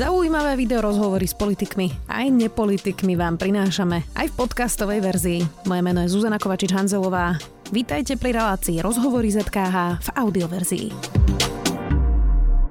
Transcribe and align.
Zaujímavé 0.00 0.56
video 0.56 0.80
rozhovory 0.80 1.28
s 1.28 1.36
politikmi 1.36 1.92
aj 2.08 2.32
nepolitikmi 2.32 3.20
vám 3.20 3.36
prinášame 3.36 4.00
aj 4.16 4.32
v 4.32 4.34
podcastovej 4.40 5.04
verzii. 5.04 5.40
Moje 5.68 5.82
meno 5.84 6.00
je 6.00 6.08
Zuzana 6.08 6.40
Kovačič-Hanzelová. 6.40 7.36
Vítajte 7.68 8.16
pri 8.16 8.32
relácii 8.32 8.80
Rozhovory 8.80 9.28
ZKH 9.28 10.00
v 10.00 10.08
audioverzii. 10.16 10.86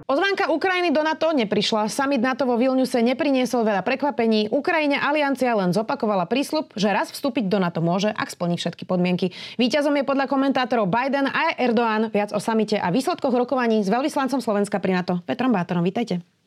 Ozvánka 0.09 0.49
Ukrajiny 0.49 0.89
do 0.89 1.05
NATO 1.05 1.29
neprišla. 1.29 1.85
Summit 1.93 2.17
NATO 2.17 2.49
vo 2.49 2.57
Vilniuse 2.57 2.97
nepriniesol 3.05 3.61
veľa 3.61 3.85
prekvapení. 3.85 4.49
Ukrajine 4.49 4.97
aliancia 4.97 5.53
len 5.53 5.69
zopakovala 5.69 6.25
prísľub, 6.25 6.73
že 6.73 6.89
raz 6.89 7.13
vstúpiť 7.13 7.45
do 7.45 7.61
NATO 7.61 7.77
môže, 7.77 8.09
ak 8.09 8.33
splní 8.33 8.57
všetky 8.57 8.89
podmienky. 8.89 9.37
Výťazom 9.61 9.93
je 10.01 10.01
podľa 10.01 10.25
komentátorov 10.25 10.89
Biden 10.89 11.29
a 11.29 11.53
Erdoğan. 11.61 12.09
Viac 12.09 12.33
o 12.33 12.41
samite 12.41 12.81
a 12.81 12.89
výsledkoch 12.89 13.37
rokovaní 13.37 13.85
s 13.85 13.93
veľvyslancom 13.93 14.41
Slovenska 14.41 14.81
pri 14.81 14.97
NATO. 14.97 15.21
Petrom 15.29 15.53
Bátorom, 15.53 15.85
vítajte. 15.85 16.38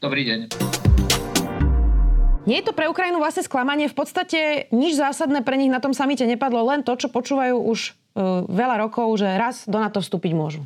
Dobrý 0.00 0.24
deň. 0.24 0.40
Nie 2.48 2.64
je 2.64 2.66
to 2.66 2.72
pre 2.72 2.88
Ukrajinu 2.88 3.20
vlastne 3.20 3.44
sklamanie. 3.44 3.84
V 3.84 3.96
podstate 4.00 4.72
nič 4.72 4.96
zásadné 4.96 5.44
pre 5.44 5.60
nich 5.60 5.68
na 5.68 5.76
tom 5.76 5.92
samite 5.92 6.24
nepadlo, 6.24 6.64
len 6.64 6.80
to, 6.80 6.96
čo 6.96 7.12
počúvajú 7.12 7.52
už 7.68 7.80
e, 7.84 7.90
veľa 8.48 8.80
rokov, 8.80 9.20
že 9.20 9.28
raz 9.28 9.68
do 9.68 9.76
NATO 9.76 10.00
vstúpiť 10.00 10.32
môžu. 10.32 10.64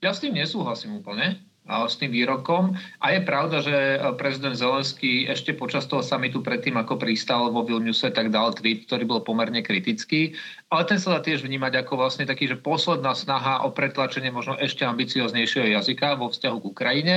Ja 0.00 0.16
s 0.16 0.24
tým 0.24 0.32
nesúhlasím 0.32 1.04
úplne 1.04 1.36
s 1.62 1.94
tým 1.94 2.10
výrokom. 2.10 2.74
A 2.98 3.14
je 3.14 3.20
pravda, 3.22 3.62
že 3.62 3.70
e, 3.72 3.98
prezident 4.18 4.58
Zelenský 4.58 5.30
ešte 5.30 5.54
počas 5.54 5.86
toho 5.86 6.02
samitu 6.02 6.42
predtým, 6.42 6.74
ako 6.74 6.98
pristal 6.98 7.54
vo 7.54 7.62
Vilniuse, 7.62 8.10
tak 8.10 8.34
dal 8.34 8.50
tweet, 8.50 8.90
ktorý 8.90 9.06
bol 9.06 9.20
pomerne 9.22 9.62
kritický. 9.62 10.34
Ale 10.74 10.82
ten 10.90 10.98
sa 10.98 11.14
dá 11.16 11.20
tiež 11.22 11.46
vnímať 11.46 11.86
ako 11.86 12.02
vlastne 12.02 12.26
taký, 12.26 12.50
že 12.50 12.58
posledná 12.58 13.14
snaha 13.14 13.62
o 13.62 13.70
pretlačenie 13.70 14.34
možno 14.34 14.58
ešte 14.58 14.82
ambicioznejšieho 14.82 15.70
jazyka 15.78 16.18
vo 16.18 16.34
vzťahu 16.34 16.56
k 16.58 16.68
Ukrajine. 16.68 17.16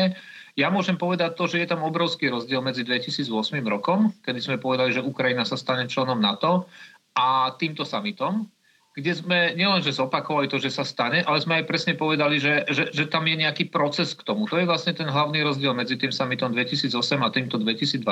Ja 0.56 0.72
môžem 0.72 0.96
povedať 0.96 1.36
to, 1.36 1.52
že 1.52 1.60
je 1.60 1.68
tam 1.68 1.84
obrovský 1.84 2.32
rozdiel 2.32 2.64
medzi 2.64 2.88
2008 2.88 3.60
rokom, 3.68 4.16
kedy 4.24 4.40
sme 4.40 4.56
povedali, 4.56 4.96
že 4.96 5.04
Ukrajina 5.04 5.44
sa 5.44 5.60
stane 5.60 5.84
členom 5.92 6.16
NATO 6.16 6.72
a 7.12 7.52
týmto 7.60 7.84
samitom, 7.84 8.48
kde 8.96 9.12
sme 9.12 9.40
nielenže 9.60 9.92
zopakovali 9.92 10.48
to, 10.48 10.56
že 10.56 10.72
sa 10.72 10.88
stane, 10.88 11.20
ale 11.28 11.44
sme 11.44 11.60
aj 11.60 11.68
presne 11.68 12.00
povedali, 12.00 12.40
že, 12.40 12.64
že, 12.72 12.96
že 12.96 13.04
tam 13.12 13.28
je 13.28 13.36
nejaký 13.44 13.68
proces 13.68 14.16
k 14.16 14.24
tomu. 14.24 14.48
To 14.48 14.56
je 14.56 14.64
vlastne 14.64 14.96
ten 14.96 15.12
hlavný 15.12 15.44
rozdiel 15.44 15.76
medzi 15.76 16.00
tým 16.00 16.16
summitom 16.16 16.56
2008 16.56 16.96
a 17.20 17.28
týmto 17.28 17.60
2023, 17.60 18.08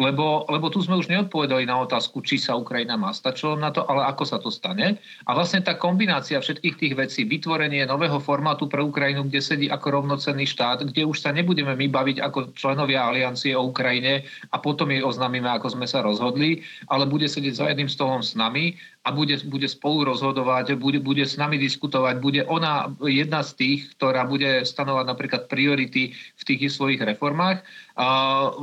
lebo, 0.00 0.48
lebo 0.48 0.66
tu 0.72 0.80
sme 0.80 0.96
už 0.96 1.12
neodpovedali 1.12 1.68
na 1.68 1.84
otázku, 1.84 2.24
či 2.24 2.40
sa 2.40 2.56
Ukrajina 2.56 2.96
má 2.96 3.12
stať 3.12 3.44
členom 3.44 3.60
na 3.60 3.76
to, 3.76 3.84
ale 3.84 4.08
ako 4.08 4.24
sa 4.24 4.40
to 4.40 4.48
stane. 4.48 4.96
A 5.28 5.30
vlastne 5.36 5.60
tá 5.60 5.76
kombinácia 5.76 6.40
všetkých 6.40 6.74
tých 6.80 6.94
vecí, 6.96 7.20
vytvorenie 7.28 7.84
nového 7.84 8.16
formátu 8.24 8.64
pre 8.72 8.80
Ukrajinu, 8.80 9.28
kde 9.28 9.44
sedí 9.44 9.66
ako 9.68 10.00
rovnocenný 10.00 10.48
štát, 10.48 10.80
kde 10.80 11.04
už 11.04 11.20
sa 11.20 11.28
nebudeme 11.28 11.76
my 11.76 11.92
baviť 11.92 12.24
ako 12.24 12.56
členovia 12.56 13.04
aliancie 13.04 13.52
o 13.52 13.68
Ukrajine 13.68 14.24
a 14.48 14.56
potom 14.56 14.88
jej 14.88 15.04
oznámime, 15.04 15.52
ako 15.52 15.76
sme 15.76 15.84
sa 15.84 16.00
rozhodli, 16.00 16.64
ale 16.88 17.04
bude 17.04 17.28
sedieť 17.28 17.52
za 17.52 17.68
jedným 17.68 17.92
stolom 17.92 18.24
s 18.24 18.32
nami 18.32 18.80
a 19.04 19.12
bude, 19.12 19.36
bude 19.44 19.68
spolu 19.68 20.08
rozhodovať, 20.08 20.80
bude, 20.80 20.96
bude 20.96 21.28
s 21.28 21.36
nami 21.36 21.60
diskutovať, 21.60 22.24
bude 22.24 22.40
ona 22.48 22.88
jedna 23.04 23.44
z 23.44 23.52
tých, 23.52 23.80
ktorá 24.00 24.24
bude 24.24 24.64
stanovať 24.64 25.04
napríklad 25.04 25.42
priority 25.52 26.16
v 26.16 26.42
tých 26.42 26.72
svojich 26.72 27.04
reformách. 27.04 27.60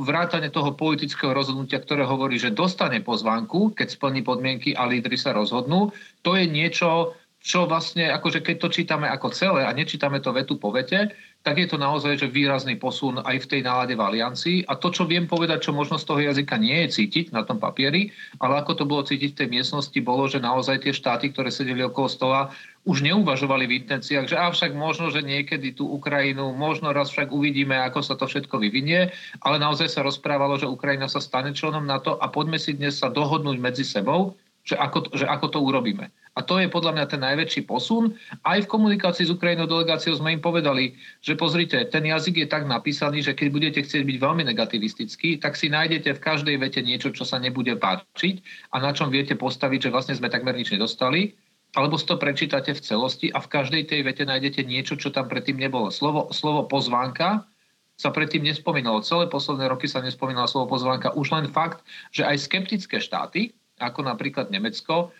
Vrátane 0.02 0.50
toho 0.50 0.74
politického 0.74 1.30
rozhodnutia, 1.30 1.78
ktoré 1.78 2.02
hovorí, 2.02 2.42
že 2.42 2.50
dostane 2.50 2.98
pozvánku, 2.98 3.78
keď 3.78 3.94
splní 3.94 4.26
podmienky 4.26 4.74
a 4.74 4.90
lídry 4.90 5.14
sa 5.14 5.30
rozhodnú, 5.30 5.94
to 6.26 6.34
je 6.34 6.50
niečo, 6.50 7.14
čo 7.42 7.66
vlastne, 7.66 8.06
akože 8.06 8.38
keď 8.38 8.56
to 8.62 8.68
čítame 8.70 9.10
ako 9.10 9.34
celé 9.34 9.66
a 9.66 9.74
nečítame 9.74 10.22
to 10.22 10.30
vetu 10.30 10.62
po 10.62 10.70
vete, 10.70 11.10
tak 11.42 11.58
je 11.58 11.66
to 11.66 11.74
naozaj 11.74 12.14
že 12.14 12.30
výrazný 12.30 12.78
posun 12.78 13.18
aj 13.18 13.42
v 13.42 13.50
tej 13.50 13.60
nálade 13.66 13.98
v 13.98 14.02
aliancii. 14.06 14.58
A 14.70 14.78
to, 14.78 14.94
čo 14.94 15.10
viem 15.10 15.26
povedať, 15.26 15.66
čo 15.66 15.74
možno 15.74 15.98
z 15.98 16.06
toho 16.06 16.22
jazyka 16.22 16.54
nie 16.54 16.86
je 16.86 17.02
cítiť 17.02 17.34
na 17.34 17.42
tom 17.42 17.58
papieri, 17.58 18.14
ale 18.38 18.62
ako 18.62 18.78
to 18.78 18.84
bolo 18.86 19.02
cítiť 19.02 19.34
v 19.34 19.38
tej 19.42 19.48
miestnosti, 19.50 19.98
bolo, 20.06 20.30
že 20.30 20.38
naozaj 20.38 20.86
tie 20.86 20.94
štáty, 20.94 21.34
ktoré 21.34 21.50
sedeli 21.50 21.82
okolo 21.82 22.06
stola, 22.06 22.40
už 22.86 23.02
neuvažovali 23.02 23.66
v 23.66 23.76
intenciách, 23.82 24.30
že 24.30 24.38
avšak 24.38 24.78
možno, 24.78 25.10
že 25.10 25.26
niekedy 25.26 25.74
tú 25.74 25.90
Ukrajinu, 25.90 26.54
možno 26.54 26.94
raz 26.94 27.10
však 27.10 27.34
uvidíme, 27.34 27.74
ako 27.74 28.06
sa 28.06 28.14
to 28.14 28.30
všetko 28.30 28.62
vyvinie, 28.62 29.10
ale 29.42 29.58
naozaj 29.58 29.90
sa 29.90 30.06
rozprávalo, 30.06 30.62
že 30.62 30.70
Ukrajina 30.70 31.10
sa 31.10 31.18
stane 31.18 31.50
členom 31.50 31.86
NATO 31.86 32.22
a 32.22 32.30
poďme 32.30 32.62
si 32.62 32.74
dnes 32.78 33.02
sa 33.02 33.10
dohodnúť 33.10 33.58
medzi 33.58 33.82
sebou, 33.82 34.38
že 34.62 34.78
ako, 34.78 35.10
že 35.14 35.26
ako 35.26 35.46
to 35.50 35.58
urobíme. 35.58 36.06
A 36.32 36.40
to 36.40 36.56
je 36.56 36.72
podľa 36.72 36.96
mňa 36.96 37.06
ten 37.12 37.20
najväčší 37.20 37.68
posun. 37.68 38.16
Aj 38.40 38.56
v 38.56 38.70
komunikácii 38.70 39.28
s 39.28 39.34
Ukrajinou 39.36 39.68
delegáciou 39.68 40.16
sme 40.16 40.32
im 40.32 40.40
povedali, 40.40 40.96
že 41.20 41.36
pozrite, 41.36 41.76
ten 41.92 42.08
jazyk 42.08 42.44
je 42.44 42.48
tak 42.48 42.64
napísaný, 42.64 43.20
že 43.20 43.36
keď 43.36 43.48
budete 43.52 43.80
chcieť 43.84 44.00
byť 44.08 44.16
veľmi 44.16 44.42
negativistický, 44.48 45.36
tak 45.36 45.60
si 45.60 45.68
nájdete 45.68 46.16
v 46.16 46.24
každej 46.24 46.56
vete 46.56 46.80
niečo, 46.80 47.12
čo 47.12 47.28
sa 47.28 47.36
nebude 47.36 47.76
páčiť 47.76 48.40
a 48.72 48.80
na 48.80 48.96
čom 48.96 49.12
viete 49.12 49.36
postaviť, 49.36 49.88
že 49.88 49.92
vlastne 49.92 50.16
sme 50.16 50.32
takmer 50.32 50.56
nič 50.56 50.72
nedostali 50.72 51.36
alebo 51.72 51.96
si 51.96 52.04
to 52.04 52.20
prečítate 52.20 52.76
v 52.76 52.84
celosti 52.84 53.32
a 53.32 53.40
v 53.40 53.48
každej 53.48 53.88
tej 53.88 54.00
vete 54.04 54.28
nájdete 54.28 54.60
niečo, 54.64 54.96
čo 54.96 55.08
tam 55.08 55.28
predtým 55.28 55.56
nebolo. 55.56 55.88
Slovo, 55.88 56.28
slovo 56.28 56.68
pozvánka 56.68 57.48
sa 57.96 58.12
predtým 58.12 58.44
nespomínalo. 58.44 59.00
Celé 59.00 59.24
posledné 59.28 59.72
roky 59.72 59.88
sa 59.88 60.04
nespomínalo 60.04 60.44
slovo 60.48 60.76
pozvánka. 60.76 61.16
Už 61.16 61.32
len 61.32 61.48
fakt, 61.48 61.80
že 62.12 62.28
aj 62.28 62.44
skeptické 62.44 63.00
štáty, 63.00 63.56
ako 63.80 64.04
napríklad 64.04 64.52
Nemecko, 64.52 65.16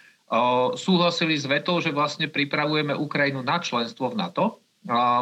súhlasili 0.81 1.37
s 1.37 1.45
vetou, 1.45 1.77
že 1.85 1.93
vlastne 1.93 2.25
pripravujeme 2.25 2.97
Ukrajinu 2.97 3.45
na 3.45 3.61
členstvo 3.61 4.09
v 4.09 4.17
NATO. 4.17 4.45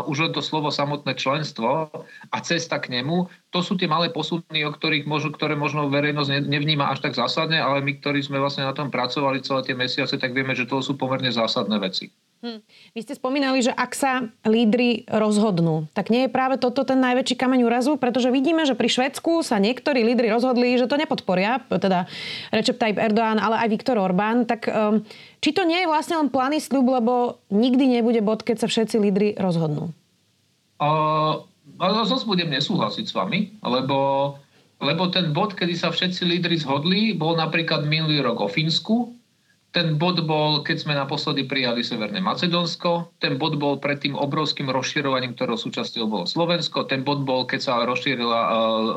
Už 0.08 0.16
len 0.24 0.32
to 0.32 0.40
slovo 0.40 0.72
samotné 0.72 1.18
členstvo 1.20 1.92
a 2.32 2.36
cesta 2.40 2.80
k 2.80 2.96
nemu, 2.96 3.28
to 3.52 3.60
sú 3.60 3.76
tie 3.76 3.84
malé 3.84 4.08
posuny, 4.08 4.64
o 4.64 4.72
ktorých 4.72 5.04
možno, 5.04 5.36
ktoré 5.36 5.52
možno 5.52 5.92
verejnosť 5.92 6.48
nevníma 6.48 6.88
až 6.88 7.04
tak 7.04 7.12
zásadne, 7.12 7.60
ale 7.60 7.84
my, 7.84 8.00
ktorí 8.00 8.24
sme 8.24 8.40
vlastne 8.40 8.64
na 8.64 8.72
tom 8.72 8.88
pracovali 8.88 9.44
celé 9.44 9.60
tie 9.68 9.76
mesiace, 9.76 10.16
tak 10.16 10.32
vieme, 10.32 10.56
že 10.56 10.64
to 10.64 10.80
sú 10.80 10.96
pomerne 10.96 11.28
zásadné 11.28 11.76
veci. 11.76 12.08
Hm. 12.40 12.64
Vy 12.96 13.00
ste 13.04 13.20
spomínali, 13.20 13.60
že 13.60 13.68
ak 13.68 13.92
sa 13.92 14.24
lídry 14.48 15.04
rozhodnú, 15.04 15.92
tak 15.92 16.08
nie 16.08 16.24
je 16.24 16.32
práve 16.32 16.56
toto 16.56 16.88
ten 16.88 16.96
najväčší 16.96 17.36
kameň 17.36 17.68
úrazu, 17.68 18.00
pretože 18.00 18.32
vidíme, 18.32 18.64
že 18.64 18.72
pri 18.72 18.88
Švedsku 18.88 19.44
sa 19.44 19.60
niektorí 19.60 20.00
lídry 20.00 20.32
rozhodli, 20.32 20.72
že 20.80 20.88
to 20.88 20.96
nepodporia, 20.96 21.60
teda 21.68 22.08
Recep 22.48 22.80
Tayyip 22.80 22.96
Erdoğan, 22.96 23.36
ale 23.36 23.60
aj 23.60 23.68
Viktor 23.68 24.00
Orbán. 24.00 24.48
Tak 24.48 24.72
um, 24.72 25.04
či 25.44 25.52
to 25.52 25.68
nie 25.68 25.84
je 25.84 25.90
vlastne 25.92 26.16
len 26.16 26.32
planý 26.32 26.64
sľub, 26.64 26.88
lebo 26.88 27.36
nikdy 27.52 28.00
nebude 28.00 28.24
bod, 28.24 28.40
keď 28.40 28.64
sa 28.64 28.72
všetci 28.72 28.96
lídry 28.96 29.28
rozhodnú? 29.36 29.92
Uh, 30.80 31.44
zase 32.08 32.24
budem 32.24 32.48
nesúhlasiť 32.48 33.04
s 33.04 33.12
vami, 33.12 33.52
lebo, 33.60 34.32
lebo 34.80 35.12
ten 35.12 35.36
bod, 35.36 35.52
kedy 35.52 35.76
sa 35.76 35.92
všetci 35.92 36.24
lídry 36.24 36.56
zhodli, 36.56 37.12
bol 37.12 37.36
napríklad 37.36 37.84
minulý 37.84 38.24
rok 38.24 38.40
o 38.40 38.48
Fínsku, 38.48 39.19
ten 39.70 39.94
bod 40.02 40.18
bol, 40.26 40.66
keď 40.66 40.82
sme 40.82 40.98
naposledy 40.98 41.46
prijali 41.46 41.86
Severné 41.86 42.18
Macedónsko. 42.18 43.14
Ten 43.22 43.38
bod 43.38 43.54
bol 43.54 43.78
pred 43.78 44.02
tým 44.02 44.18
obrovským 44.18 44.66
rozširovaním, 44.66 45.38
ktorého 45.38 45.54
súčasťou 45.54 46.10
bolo 46.10 46.26
Slovensko. 46.26 46.90
Ten 46.90 47.06
bod 47.06 47.22
bol, 47.22 47.46
keď 47.46 47.60
sa 47.62 47.74
rozšírila 47.86 48.40
uh, 48.50 48.50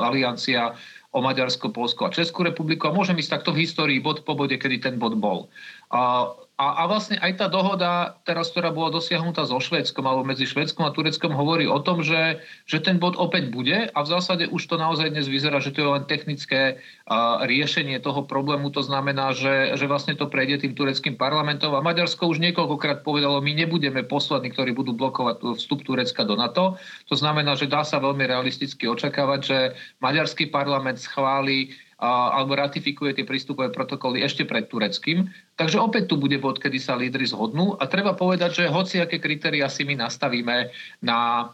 aliancia 0.10 0.74
o 1.14 1.22
Maďarsko, 1.22 1.70
Polsko 1.70 2.10
a 2.10 2.14
Českú 2.14 2.42
republiku. 2.42 2.90
A 2.90 2.98
môžem 2.98 3.14
ísť 3.22 3.38
takto 3.38 3.54
v 3.54 3.70
histórii 3.70 4.02
bod 4.02 4.26
po 4.26 4.34
bode, 4.34 4.58
kedy 4.58 4.82
ten 4.82 4.96
bod 4.98 5.14
bol. 5.22 5.46
Uh, 5.94 6.34
a, 6.54 6.68
a 6.80 6.84
vlastne 6.86 7.18
aj 7.18 7.42
tá 7.42 7.48
dohoda, 7.50 8.22
teraz, 8.30 8.54
ktorá 8.54 8.70
bola 8.70 8.94
dosiahnutá 8.94 9.42
so 9.50 9.58
Švédskom 9.58 10.06
alebo 10.06 10.22
medzi 10.22 10.46
Švédskom 10.46 10.86
a 10.86 10.94
Tureckom, 10.94 11.34
hovorí 11.34 11.66
o 11.66 11.82
tom, 11.82 12.06
že, 12.06 12.46
že 12.70 12.78
ten 12.78 13.02
bod 13.02 13.18
opäť 13.18 13.50
bude 13.50 13.90
a 13.90 14.00
v 14.06 14.12
zásade 14.14 14.46
už 14.54 14.62
to 14.70 14.78
naozaj 14.78 15.10
dnes 15.10 15.26
vyzerá, 15.26 15.58
že 15.58 15.74
to 15.74 15.82
je 15.82 15.90
len 15.90 16.06
technické 16.06 16.78
uh, 16.78 17.42
riešenie 17.50 17.98
toho 18.06 18.22
problému. 18.30 18.70
To 18.78 18.86
znamená, 18.86 19.34
že, 19.34 19.74
že 19.74 19.90
vlastne 19.90 20.14
to 20.14 20.30
prejde 20.30 20.62
tým 20.62 20.78
tureckým 20.78 21.18
parlamentom 21.18 21.74
a 21.74 21.82
Maďarsko 21.82 22.30
už 22.30 22.38
niekoľkokrát 22.46 23.02
povedalo, 23.02 23.42
my 23.42 23.58
nebudeme 23.58 24.06
poslední, 24.06 24.54
ktorí 24.54 24.78
budú 24.78 24.94
blokovať 24.94 25.58
vstup 25.58 25.82
Turecka 25.82 26.22
do 26.22 26.38
NATO. 26.38 26.78
To 27.10 27.16
znamená, 27.18 27.58
že 27.58 27.66
dá 27.66 27.82
sa 27.82 27.98
veľmi 27.98 28.30
realisticky 28.30 28.86
očakávať, 28.86 29.40
že 29.42 29.58
maďarský 30.06 30.54
parlament 30.54 31.02
schváli 31.02 31.74
alebo 32.02 32.58
ratifikuje 32.58 33.14
tie 33.14 33.26
prístupové 33.28 33.70
protokoly 33.70 34.26
ešte 34.26 34.44
pred 34.48 34.68
Tureckým. 34.70 35.30
Takže 35.60 35.78
opäť 35.78 36.10
tu 36.10 36.16
bude 36.18 36.36
bod, 36.42 36.58
kedy 36.58 36.78
sa 36.82 36.98
lídry 36.98 37.30
zhodnú 37.30 37.78
a 37.78 37.86
treba 37.86 38.18
povedať, 38.18 38.64
že 38.64 38.74
hoci 38.74 39.00
aké 39.00 39.22
kritéria 39.22 39.70
si 39.70 39.86
my 39.86 40.00
nastavíme 40.00 40.74
na, 41.06 41.52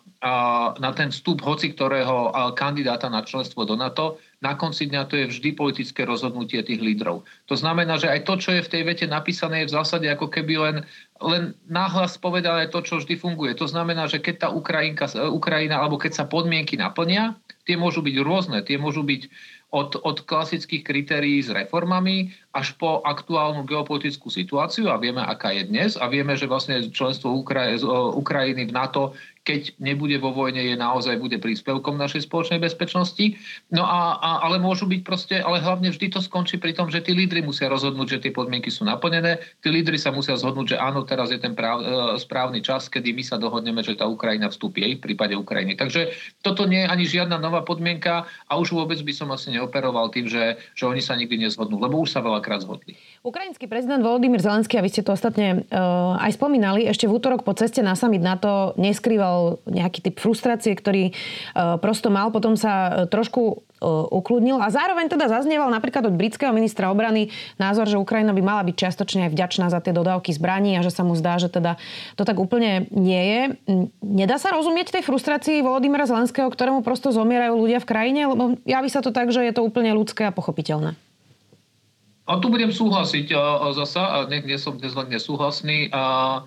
na 0.80 0.90
ten 0.96 1.12
vstup 1.12 1.44
hoci 1.44 1.76
ktorého 1.76 2.32
kandidáta 2.56 3.12
na 3.12 3.22
členstvo 3.26 3.68
do 3.68 3.76
NATO, 3.76 4.18
na 4.40 4.56
konci 4.56 4.88
dňa 4.88 5.04
to 5.12 5.20
je 5.20 5.26
vždy 5.28 5.52
politické 5.52 6.08
rozhodnutie 6.08 6.64
tých 6.64 6.80
lídrov. 6.80 7.28
To 7.52 7.60
znamená, 7.60 8.00
že 8.00 8.08
aj 8.08 8.24
to, 8.24 8.40
čo 8.40 8.50
je 8.56 8.64
v 8.64 8.72
tej 8.72 8.84
vete 8.88 9.04
napísané, 9.04 9.64
je 9.64 9.70
v 9.70 9.76
zásade 9.76 10.08
ako 10.08 10.32
keby 10.32 10.56
len, 10.56 10.78
len 11.20 11.52
náhlas 11.68 12.16
povedané 12.16 12.72
to, 12.72 12.80
čo 12.80 13.04
vždy 13.04 13.20
funguje. 13.20 13.52
To 13.60 13.68
znamená, 13.68 14.08
že 14.08 14.24
keď 14.24 14.48
tá 14.48 14.50
Ukrajinka, 14.56 15.12
Ukrajina, 15.28 15.84
alebo 15.84 16.00
keď 16.00 16.24
sa 16.24 16.24
podmienky 16.24 16.80
naplnia, 16.80 17.36
tie 17.68 17.76
môžu 17.76 18.00
byť 18.00 18.16
rôzne, 18.24 18.64
tie 18.64 18.80
môžu 18.80 19.04
byť 19.04 19.28
od, 19.70 20.02
od 20.02 20.26
klasických 20.26 20.82
kritérií 20.82 21.46
s 21.46 21.54
reformami 21.54 22.34
až 22.58 22.74
po 22.82 23.06
aktuálnu 23.06 23.70
geopolitickú 23.70 24.34
situáciu 24.34 24.90
a 24.90 24.98
vieme, 24.98 25.22
aká 25.22 25.54
je 25.54 25.70
dnes. 25.70 25.94
A 25.94 26.10
vieme, 26.10 26.34
že 26.34 26.50
vlastne 26.50 26.82
členstvo 26.90 27.38
Ukra- 27.38 27.78
Ukrajiny 28.18 28.66
v 28.66 28.76
NATO 28.76 29.14
keď 29.50 29.82
nebude 29.82 30.14
vo 30.22 30.30
vojne, 30.30 30.62
je 30.62 30.78
naozaj 30.78 31.18
bude 31.18 31.42
príspevkom 31.42 31.98
našej 31.98 32.30
spoločnej 32.30 32.62
bezpečnosti. 32.62 33.34
No 33.74 33.82
a, 33.82 34.22
a, 34.22 34.46
ale 34.46 34.62
môžu 34.62 34.86
byť 34.86 35.02
proste, 35.02 35.42
ale 35.42 35.58
hlavne 35.58 35.90
vždy 35.90 36.14
to 36.14 36.22
skončí 36.22 36.62
pri 36.62 36.78
tom, 36.78 36.94
že 36.94 37.02
tí 37.02 37.18
lídry 37.18 37.42
musia 37.42 37.66
rozhodnúť, 37.66 38.22
že 38.22 38.30
tie 38.30 38.32
podmienky 38.32 38.70
sú 38.70 38.86
naplnené. 38.86 39.42
Tí 39.66 39.74
lídry 39.74 39.98
sa 39.98 40.14
musia 40.14 40.38
zhodnúť, 40.38 40.78
že 40.78 40.78
áno, 40.78 41.02
teraz 41.02 41.34
je 41.34 41.42
ten 41.42 41.58
práv, 41.58 41.82
e, 41.82 42.22
správny 42.22 42.62
čas, 42.62 42.86
kedy 42.94 43.10
my 43.10 43.26
sa 43.26 43.42
dohodneme, 43.42 43.82
že 43.82 43.98
tá 43.98 44.06
Ukrajina 44.06 44.54
vstúpi 44.54 44.86
aj 44.86 45.02
v 45.02 45.04
prípade 45.10 45.34
Ukrajiny. 45.34 45.74
Takže 45.74 46.14
toto 46.46 46.70
nie 46.70 46.86
je 46.86 46.92
ani 46.94 47.10
žiadna 47.10 47.42
nová 47.42 47.66
podmienka 47.66 48.30
a 48.46 48.54
už 48.62 48.78
vôbec 48.78 49.02
by 49.02 49.14
som 49.18 49.34
asi 49.34 49.50
neoperoval 49.50 50.14
tým, 50.14 50.30
že, 50.30 50.62
že 50.78 50.86
oni 50.86 51.02
sa 51.02 51.18
nikdy 51.18 51.50
nezhodnú, 51.50 51.82
lebo 51.82 51.98
už 52.06 52.14
sa 52.14 52.22
veľakrát 52.22 52.62
zhodli. 52.62 52.94
Ukrajinský 53.26 53.66
prezident 53.66 54.06
Volodymyr 54.06 54.46
Zelenský, 54.46 54.78
a 54.78 54.86
vy 54.86 54.94
ste 54.94 55.02
to 55.02 55.18
ostatne 55.18 55.66
uh, 55.74 56.22
aj 56.22 56.38
spomínali, 56.38 56.86
ešte 56.86 57.10
v 57.10 57.18
útorok 57.18 57.42
po 57.42 57.58
ceste 57.58 57.82
na 57.82 57.98
summit 57.98 58.22
NATO 58.22 58.78
neskrýval 58.78 59.39
nejaký 59.68 60.00
typ 60.06 60.16
frustrácie, 60.20 60.74
ktorý 60.74 61.12
uh, 61.12 61.78
prosto 61.80 62.08
mal, 62.10 62.32
potom 62.32 62.56
sa 62.56 62.72
uh, 62.74 62.92
trošku 63.08 63.42
uh, 63.42 64.08
ukludnil 64.12 64.60
a 64.60 64.68
zároveň 64.72 65.08
teda 65.12 65.30
zaznieval 65.30 65.72
napríklad 65.72 66.08
od 66.10 66.16
britského 66.16 66.52
ministra 66.52 66.92
obrany 66.92 67.32
názor, 67.56 67.88
že 67.88 68.00
Ukrajina 68.00 68.36
by 68.36 68.44
mala 68.44 68.62
byť 68.68 68.76
čiastočne 68.76 69.28
aj 69.28 69.34
vďačná 69.34 69.66
za 69.72 69.80
tie 69.80 69.96
dodávky 69.96 70.36
zbraní 70.36 70.78
a 70.78 70.86
že 70.86 70.92
sa 70.92 71.08
mu 71.08 71.16
zdá, 71.16 71.40
že 71.40 71.48
teda 71.48 71.80
to 72.20 72.24
tak 72.28 72.38
úplne 72.38 72.86
nie 72.92 73.24
je. 73.24 73.42
Nedá 74.04 74.38
sa 74.38 74.52
rozumieť 74.52 75.00
tej 75.00 75.04
frustrácii 75.08 75.64
Volodymyra 75.64 76.10
Zelenského, 76.10 76.52
ktorému 76.52 76.84
prosto 76.84 77.16
zomierajú 77.16 77.56
ľudia 77.56 77.80
v 77.80 77.90
krajine, 77.90 78.22
lebo 78.30 78.60
javí 78.68 78.90
sa 78.92 79.00
to 79.00 79.16
tak, 79.16 79.32
že 79.32 79.46
je 79.46 79.54
to 79.56 79.64
úplne 79.64 79.96
ľudské 79.96 80.28
a 80.28 80.36
pochopiteľné. 80.36 80.94
A 82.30 82.38
tu 82.38 82.54
budem 82.54 82.70
súhlasiť 82.70 83.34
zasa, 83.74 84.04
a 84.06 84.18
nech 84.30 84.46
nie 84.46 84.62
som 84.62 84.78
dnes 84.78 84.94
len 84.94 85.10
nesúhlasný. 85.10 85.90
A 85.90 86.46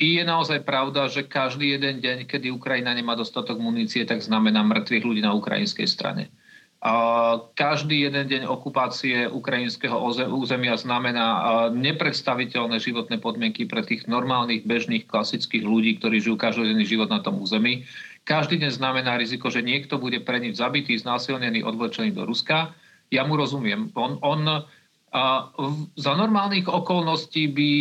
je 0.00 0.24
naozaj 0.24 0.64
pravda, 0.64 1.12
že 1.12 1.28
každý 1.28 1.76
jeden 1.76 2.00
deň, 2.00 2.24
kedy 2.24 2.48
Ukrajina 2.48 2.96
nemá 2.96 3.12
dostatok 3.12 3.60
munície, 3.60 4.08
tak 4.08 4.24
znamená 4.24 4.64
mŕtvych 4.64 5.04
ľudí 5.04 5.20
na 5.20 5.36
ukrajinskej 5.36 5.84
strane. 5.84 6.32
A 6.80 7.36
každý 7.60 8.08
jeden 8.08 8.24
deň 8.24 8.48
okupácie 8.48 9.28
ukrajinského 9.28 9.92
územia 10.32 10.72
znamená 10.80 11.44
nepredstaviteľné 11.76 12.80
životné 12.80 13.20
podmienky 13.20 13.68
pre 13.68 13.84
tých 13.84 14.08
normálnych, 14.08 14.64
bežných, 14.64 15.04
klasických 15.04 15.60
ľudí, 15.60 16.00
ktorí 16.00 16.24
žijú 16.24 16.40
každodenný 16.40 16.88
život 16.88 17.12
na 17.12 17.20
tom 17.20 17.36
území. 17.36 17.84
Každý 18.24 18.56
deň 18.64 18.72
znamená 18.72 19.20
riziko, 19.20 19.52
že 19.52 19.60
niekto 19.60 20.00
bude 20.00 20.24
pre 20.24 20.40
nich 20.40 20.56
zabitý, 20.56 20.96
znásilnený, 20.96 21.60
odvlečený 21.60 22.16
do 22.16 22.24
Ruska. 22.24 22.72
Ja 23.12 23.28
mu 23.28 23.36
rozumiem. 23.36 23.92
On, 23.92 24.16
on 24.24 24.64
a 25.10 25.50
za 25.98 26.14
normálnych 26.14 26.70
okolností 26.70 27.50
by, 27.50 27.72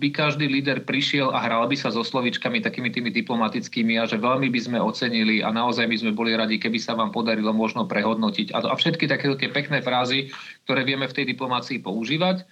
by 0.00 0.08
každý 0.08 0.48
líder 0.48 0.88
prišiel 0.88 1.28
a 1.28 1.44
hral 1.44 1.68
by 1.68 1.76
sa 1.76 1.92
so 1.92 2.00
slovičkami 2.00 2.64
takými 2.64 2.88
tými 2.88 3.12
diplomatickými 3.12 4.00
a 4.00 4.08
že 4.08 4.16
veľmi 4.16 4.48
by 4.48 4.60
sme 4.64 4.78
ocenili 4.80 5.44
a 5.44 5.52
naozaj 5.52 5.84
by 5.84 5.96
sme 6.00 6.16
boli 6.16 6.32
radi, 6.32 6.56
keby 6.56 6.80
sa 6.80 6.96
vám 6.96 7.12
podarilo 7.12 7.52
možno 7.52 7.84
prehodnotiť. 7.84 8.56
A, 8.56 8.64
a 8.64 8.74
všetky 8.80 9.04
takéto 9.04 9.36
tie 9.36 9.52
pekné 9.52 9.84
frázy, 9.84 10.32
ktoré 10.64 10.88
vieme 10.88 11.04
v 11.04 11.16
tej 11.20 11.36
diplomácii 11.36 11.84
používať, 11.84 12.48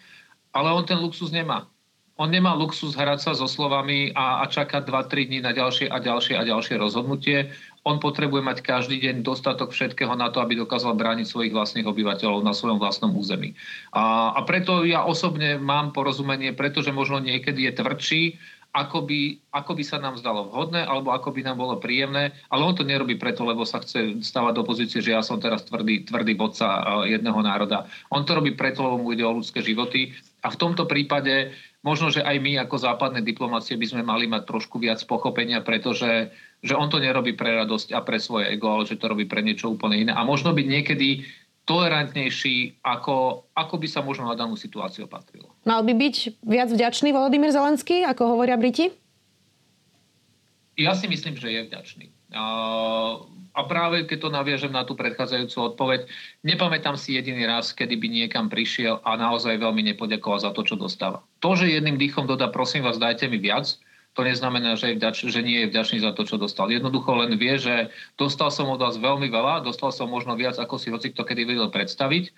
ale 0.53 0.69
on 0.77 0.85
ten 0.85 1.01
luxus 1.01 1.33
nemá. 1.33 1.73
On 2.21 2.29
nemá 2.29 2.53
luxus 2.53 2.93
hrať 2.93 3.25
sa 3.25 3.33
so 3.33 3.49
slovami 3.49 4.13
a, 4.13 4.45
a 4.45 4.47
čakať 4.47 4.93
2-3 4.93 5.33
dní 5.33 5.41
na 5.41 5.57
ďalšie 5.57 5.89
a 5.89 5.97
ďalšie 5.97 6.37
a 6.37 6.45
ďalšie 6.45 6.77
rozhodnutie 6.77 7.49
on 7.83 7.99
potrebuje 7.99 8.43
mať 8.47 8.59
každý 8.63 9.03
deň 9.03 9.27
dostatok 9.27 9.75
všetkého 9.75 10.15
na 10.15 10.31
to, 10.31 10.39
aby 10.39 10.55
dokázal 10.55 10.95
brániť 10.95 11.27
svojich 11.27 11.55
vlastných 11.55 11.87
obyvateľov 11.87 12.47
na 12.47 12.55
svojom 12.55 12.79
vlastnom 12.79 13.11
území. 13.11 13.59
A, 13.91 14.35
a 14.39 14.41
preto 14.47 14.87
ja 14.87 15.03
osobne 15.03 15.59
mám 15.59 15.91
porozumenie, 15.91 16.55
pretože 16.55 16.95
možno 16.95 17.19
niekedy 17.19 17.67
je 17.67 17.73
tvrdší, 17.75 18.23
ako 18.73 19.05
by, 19.05 19.37
ako 19.53 19.73
by 19.77 19.85
sa 19.85 20.01
nám 20.01 20.17
zdalo 20.17 20.49
vhodné, 20.49 20.81
alebo 20.89 21.13
ako 21.13 21.37
by 21.37 21.45
nám 21.45 21.61
bolo 21.61 21.77
príjemné, 21.77 22.33
ale 22.49 22.65
on 22.65 22.73
to 22.73 22.89
nerobí 22.89 23.21
preto, 23.21 23.45
lebo 23.45 23.69
sa 23.69 23.85
chce 23.85 24.25
stávať 24.25 24.53
do 24.57 24.65
pozície, 24.65 25.05
že 25.05 25.13
ja 25.13 25.21
som 25.21 25.37
teraz 25.37 25.69
tvrdý, 25.69 26.09
tvrdý 26.09 26.33
vodca 26.41 27.05
jedného 27.05 27.37
národa. 27.45 27.85
On 28.09 28.25
to 28.25 28.33
robí 28.33 28.57
preto, 28.57 28.81
lebo 28.81 28.97
mu 29.05 29.13
ide 29.13 29.29
o 29.29 29.37
ľudské 29.37 29.61
životy. 29.61 30.17
A 30.41 30.49
v 30.49 30.57
tomto 30.57 30.89
prípade 30.89 31.53
možno, 31.85 32.09
že 32.09 32.25
aj 32.25 32.41
my 32.41 32.65
ako 32.65 32.77
západné 32.81 33.21
diplomácie 33.21 33.77
by 33.77 33.87
sme 33.93 34.03
mali 34.09 34.25
mať 34.25 34.49
trošku 34.49 34.81
viac 34.81 35.05
pochopenia, 35.05 35.61
pretože 35.61 36.33
že 36.63 36.79
on 36.79 36.87
to 36.87 37.03
nerobí 37.03 37.35
pre 37.35 37.59
radosť 37.59 37.91
a 37.91 38.01
pre 38.07 38.23
svoje 38.23 38.55
ego, 38.55 38.71
ale 38.71 38.87
že 38.87 38.95
to 38.95 39.11
robí 39.11 39.27
pre 39.27 39.43
niečo 39.43 39.75
úplne 39.75 40.07
iné. 40.07 40.13
A 40.15 40.23
možno 40.23 40.55
byť 40.55 40.67
niekedy 40.67 41.27
tolerantnejší, 41.67 42.83
ako, 42.83 43.47
ako 43.55 43.75
by 43.79 43.87
sa 43.87 44.03
možno 44.03 44.31
na 44.31 44.39
danú 44.39 44.55
situáciu 44.59 45.07
patrilo. 45.07 45.51
Mal 45.63 45.83
by 45.83 45.95
byť 45.95 46.43
viac 46.43 46.71
vďačný 46.71 47.15
Volodymyr 47.15 47.55
Zelenský, 47.55 48.03
ako 48.03 48.35
hovoria 48.39 48.59
Briti? 48.59 48.91
Ja 50.79 50.95
si 50.99 51.07
myslím, 51.07 51.39
že 51.39 51.51
je 51.51 51.61
vďačný. 51.71 52.07
A 53.53 53.61
práve 53.69 54.09
keď 54.09 54.19
to 54.25 54.31
naviažem 54.33 54.73
na 54.73 54.89
tú 54.89 54.97
predchádzajúcu 54.97 55.77
odpoveď, 55.77 56.01
nepamätám 56.43 56.97
si 56.97 57.15
jediný 57.15 57.45
raz, 57.45 57.77
kedy 57.77 57.95
by 58.01 58.09
niekam 58.09 58.49
prišiel 58.49 59.05
a 59.05 59.15
naozaj 59.21 59.61
veľmi 59.61 59.85
nepoďakoval 59.93 60.41
za 60.41 60.51
to, 60.57 60.65
čo 60.65 60.81
dostáva. 60.81 61.21
To, 61.45 61.53
že 61.53 61.69
jedným 61.69 62.01
dýchom 62.01 62.25
dodá, 62.25 62.49
prosím 62.49 62.89
vás, 62.89 62.97
dajte 62.97 63.29
mi 63.29 63.37
viac, 63.37 63.77
to 64.13 64.21
neznamená, 64.29 64.77
že, 64.77 64.93
je 64.93 64.99
vďač, 65.01 65.17
že 65.33 65.41
nie 65.41 65.65
je 65.65 65.71
vďačný 65.73 66.05
za 66.05 66.13
to, 66.13 66.29
čo 66.29 66.37
dostal. 66.37 66.69
Jednoducho 66.69 67.17
len 67.17 67.33
vie, 67.41 67.57
že 67.57 67.89
dostal 68.21 68.53
som 68.53 68.69
od 68.69 68.81
vás 68.81 69.01
veľmi 69.01 69.33
veľa, 69.33 69.65
dostal 69.65 69.89
som 69.89 70.13
možno 70.13 70.37
viac, 70.37 70.61
ako 70.61 70.77
si 70.77 70.93
hoci 70.93 71.17
kto 71.17 71.25
kedy 71.25 71.49
vedel 71.49 71.73
predstaviť, 71.73 72.29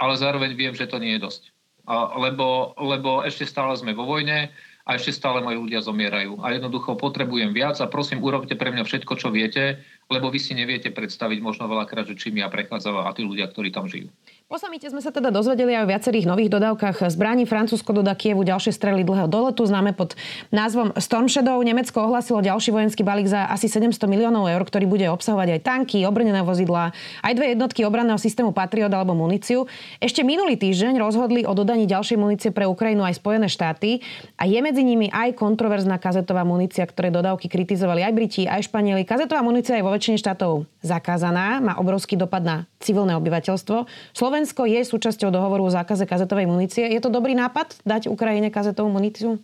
ale 0.00 0.16
zároveň 0.16 0.56
viem, 0.56 0.72
že 0.72 0.88
to 0.88 0.96
nie 0.96 1.20
je 1.20 1.24
dosť. 1.28 1.42
A, 1.84 2.16
lebo, 2.16 2.72
lebo 2.80 3.20
ešte 3.24 3.44
stále 3.44 3.76
sme 3.76 3.92
vo 3.92 4.08
vojne 4.08 4.48
a 4.88 4.96
ešte 4.96 5.12
stále 5.12 5.44
moji 5.44 5.60
ľudia 5.60 5.84
zomierajú. 5.84 6.40
A 6.40 6.56
jednoducho 6.56 6.96
potrebujem 6.96 7.52
viac 7.52 7.76
a 7.84 7.92
prosím, 7.92 8.24
urobte 8.24 8.56
pre 8.56 8.72
mňa 8.72 8.88
všetko, 8.88 9.12
čo 9.20 9.28
viete, 9.28 9.84
lebo 10.08 10.32
vy 10.32 10.40
si 10.40 10.56
neviete 10.56 10.88
predstaviť 10.88 11.44
možno 11.44 11.68
veľakrát, 11.68 12.08
že 12.08 12.16
čím 12.16 12.40
ja 12.40 12.48
prechádzam 12.48 13.04
a 13.04 13.12
tí 13.12 13.20
ľudia, 13.20 13.52
ktorí 13.52 13.68
tam 13.68 13.84
žijú. 13.84 14.08
Po 14.48 14.56
samite 14.56 14.88
sme 14.88 15.04
sa 15.04 15.12
teda 15.12 15.28
dozvedeli 15.28 15.76
aj 15.76 15.84
o 15.84 15.90
viacerých 15.92 16.24
nových 16.24 16.48
dodávkach 16.48 17.12
zbraní. 17.12 17.44
Francúzsko 17.44 17.92
dodá 17.92 18.16
Kievu 18.16 18.48
ďalšie 18.48 18.72
strely 18.72 19.04
dlhého 19.04 19.28
doletu, 19.28 19.60
známe 19.68 19.92
pod 19.92 20.16
názvom 20.48 20.96
Storm 20.96 21.28
Shadow. 21.28 21.60
Nemecko 21.60 22.08
ohlasilo 22.08 22.40
ďalší 22.40 22.72
vojenský 22.72 23.04
balík 23.04 23.28
za 23.28 23.44
asi 23.44 23.68
700 23.68 24.08
miliónov 24.08 24.48
eur, 24.48 24.64
ktorý 24.64 24.88
bude 24.88 25.04
obsahovať 25.12 25.52
aj 25.52 25.60
tanky, 25.68 26.00
obrnené 26.08 26.40
vozidlá, 26.40 26.96
aj 27.20 27.32
dve 27.36 27.52
jednotky 27.52 27.84
obranného 27.84 28.16
systému 28.16 28.56
Patriot 28.56 28.88
alebo 28.88 29.12
muníciu. 29.12 29.68
Ešte 30.00 30.24
minulý 30.24 30.56
týždeň 30.56 30.96
rozhodli 30.96 31.44
o 31.44 31.52
dodaní 31.52 31.84
ďalšej 31.84 32.16
munície 32.16 32.48
pre 32.48 32.64
Ukrajinu 32.64 33.04
aj 33.04 33.20
Spojené 33.20 33.52
štáty 33.52 34.00
a 34.40 34.48
je 34.48 34.56
medzi 34.64 34.80
nimi 34.80 35.12
aj 35.12 35.36
kontroverzná 35.36 36.00
kazetová 36.00 36.48
munícia, 36.48 36.88
ktoré 36.88 37.12
dodávky 37.12 37.52
kritizovali 37.52 38.00
aj 38.00 38.16
Briti, 38.16 38.48
aj 38.48 38.64
Španieli. 38.64 39.04
Kazetová 39.04 39.44
munícia 39.44 39.76
je 39.76 39.84
vo 39.84 39.92
väčšine 39.92 40.16
štátov 40.16 40.64
zakázaná, 40.80 41.60
má 41.60 41.76
obrovský 41.76 42.16
dopad 42.16 42.40
na 42.40 42.56
civilné 42.78 43.18
obyvateľstvo. 43.18 43.90
Sloven 44.14 44.37
Slovensko 44.38 44.70
je 44.70 44.86
súčasťou 44.86 45.34
dohovoru 45.34 45.66
o 45.66 45.74
zákaze 45.74 46.06
kazetovej 46.06 46.46
munície. 46.46 46.86
Je 46.86 47.02
to 47.02 47.10
dobrý 47.10 47.34
nápad 47.34 47.82
dať 47.82 48.06
Ukrajine 48.06 48.54
kazetovú 48.54 48.86
muníciu? 48.86 49.34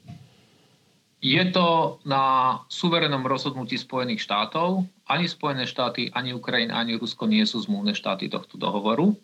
Je 1.19 1.43
to 1.51 1.99
na 2.07 2.63
suverenom 2.71 3.27
rozhodnutí 3.27 3.75
Spojených 3.75 4.23
štátov. 4.23 4.87
Ani 5.11 5.27
Spojené 5.27 5.67
štáty, 5.67 6.15
ani 6.15 6.31
Ukrajina, 6.31 6.79
ani 6.79 6.95
Rusko 6.95 7.27
nie 7.27 7.43
sú 7.43 7.59
zmluvné 7.67 7.91
štáty 7.99 8.31
tohto 8.31 8.55
dohovoru. 8.55 9.19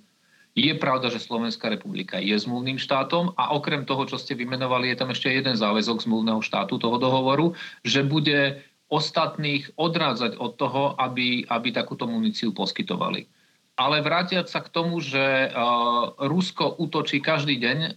Je 0.59 0.75
pravda, 0.75 1.07
že 1.07 1.23
Slovenská 1.23 1.71
republika 1.71 2.19
je 2.19 2.35
zmluvným 2.35 2.83
štátom 2.83 3.39
a 3.39 3.55
okrem 3.55 3.87
toho, 3.87 4.11
čo 4.11 4.19
ste 4.19 4.35
vymenovali, 4.35 4.91
je 4.91 4.99
tam 4.99 5.15
ešte 5.15 5.31
jeden 5.31 5.55
záväzok 5.55 6.03
zmluvného 6.03 6.43
štátu 6.43 6.83
toho 6.83 6.99
dohovoru, 6.99 7.55
že 7.87 8.03
bude 8.03 8.59
ostatných 8.91 9.71
odrádzať 9.79 10.35
od 10.35 10.59
toho, 10.59 10.99
aby, 10.99 11.47
aby 11.47 11.71
takúto 11.71 12.11
muníciu 12.11 12.51
poskytovali. 12.51 13.31
Ale 13.81 14.05
vrátiať 14.05 14.45
sa 14.53 14.61
k 14.61 14.69
tomu, 14.69 15.01
že 15.01 15.49
Rusko 16.21 16.77
útočí 16.77 17.25
každý 17.25 17.57
deň 17.57 17.97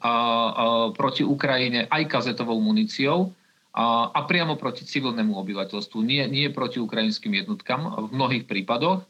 proti 0.95 1.27
Ukrajine 1.27 1.91
aj 1.91 2.07
kazetovou 2.07 2.55
muníciou 2.63 3.35
a 3.75 4.19
priamo 4.23 4.55
proti 4.55 4.87
civilnému 4.87 5.35
obyvateľstvu, 5.35 5.99
nie, 5.99 6.23
nie 6.31 6.47
proti 6.55 6.79
ukrajinským 6.79 7.35
jednotkám 7.35 8.07
v 8.07 8.15
mnohých 8.15 8.47
prípadoch, 8.47 9.03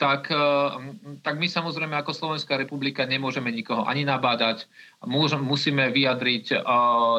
tak, 0.00 0.32
tak 1.20 1.34
my 1.36 1.44
samozrejme 1.44 1.92
ako 2.00 2.16
Slovenská 2.16 2.56
republika 2.56 3.04
nemôžeme 3.04 3.52
nikoho 3.52 3.84
ani 3.84 4.08
nabádať. 4.08 4.64
Môžem, 5.04 5.44
musíme 5.44 5.92
vyjadriť 5.92 6.64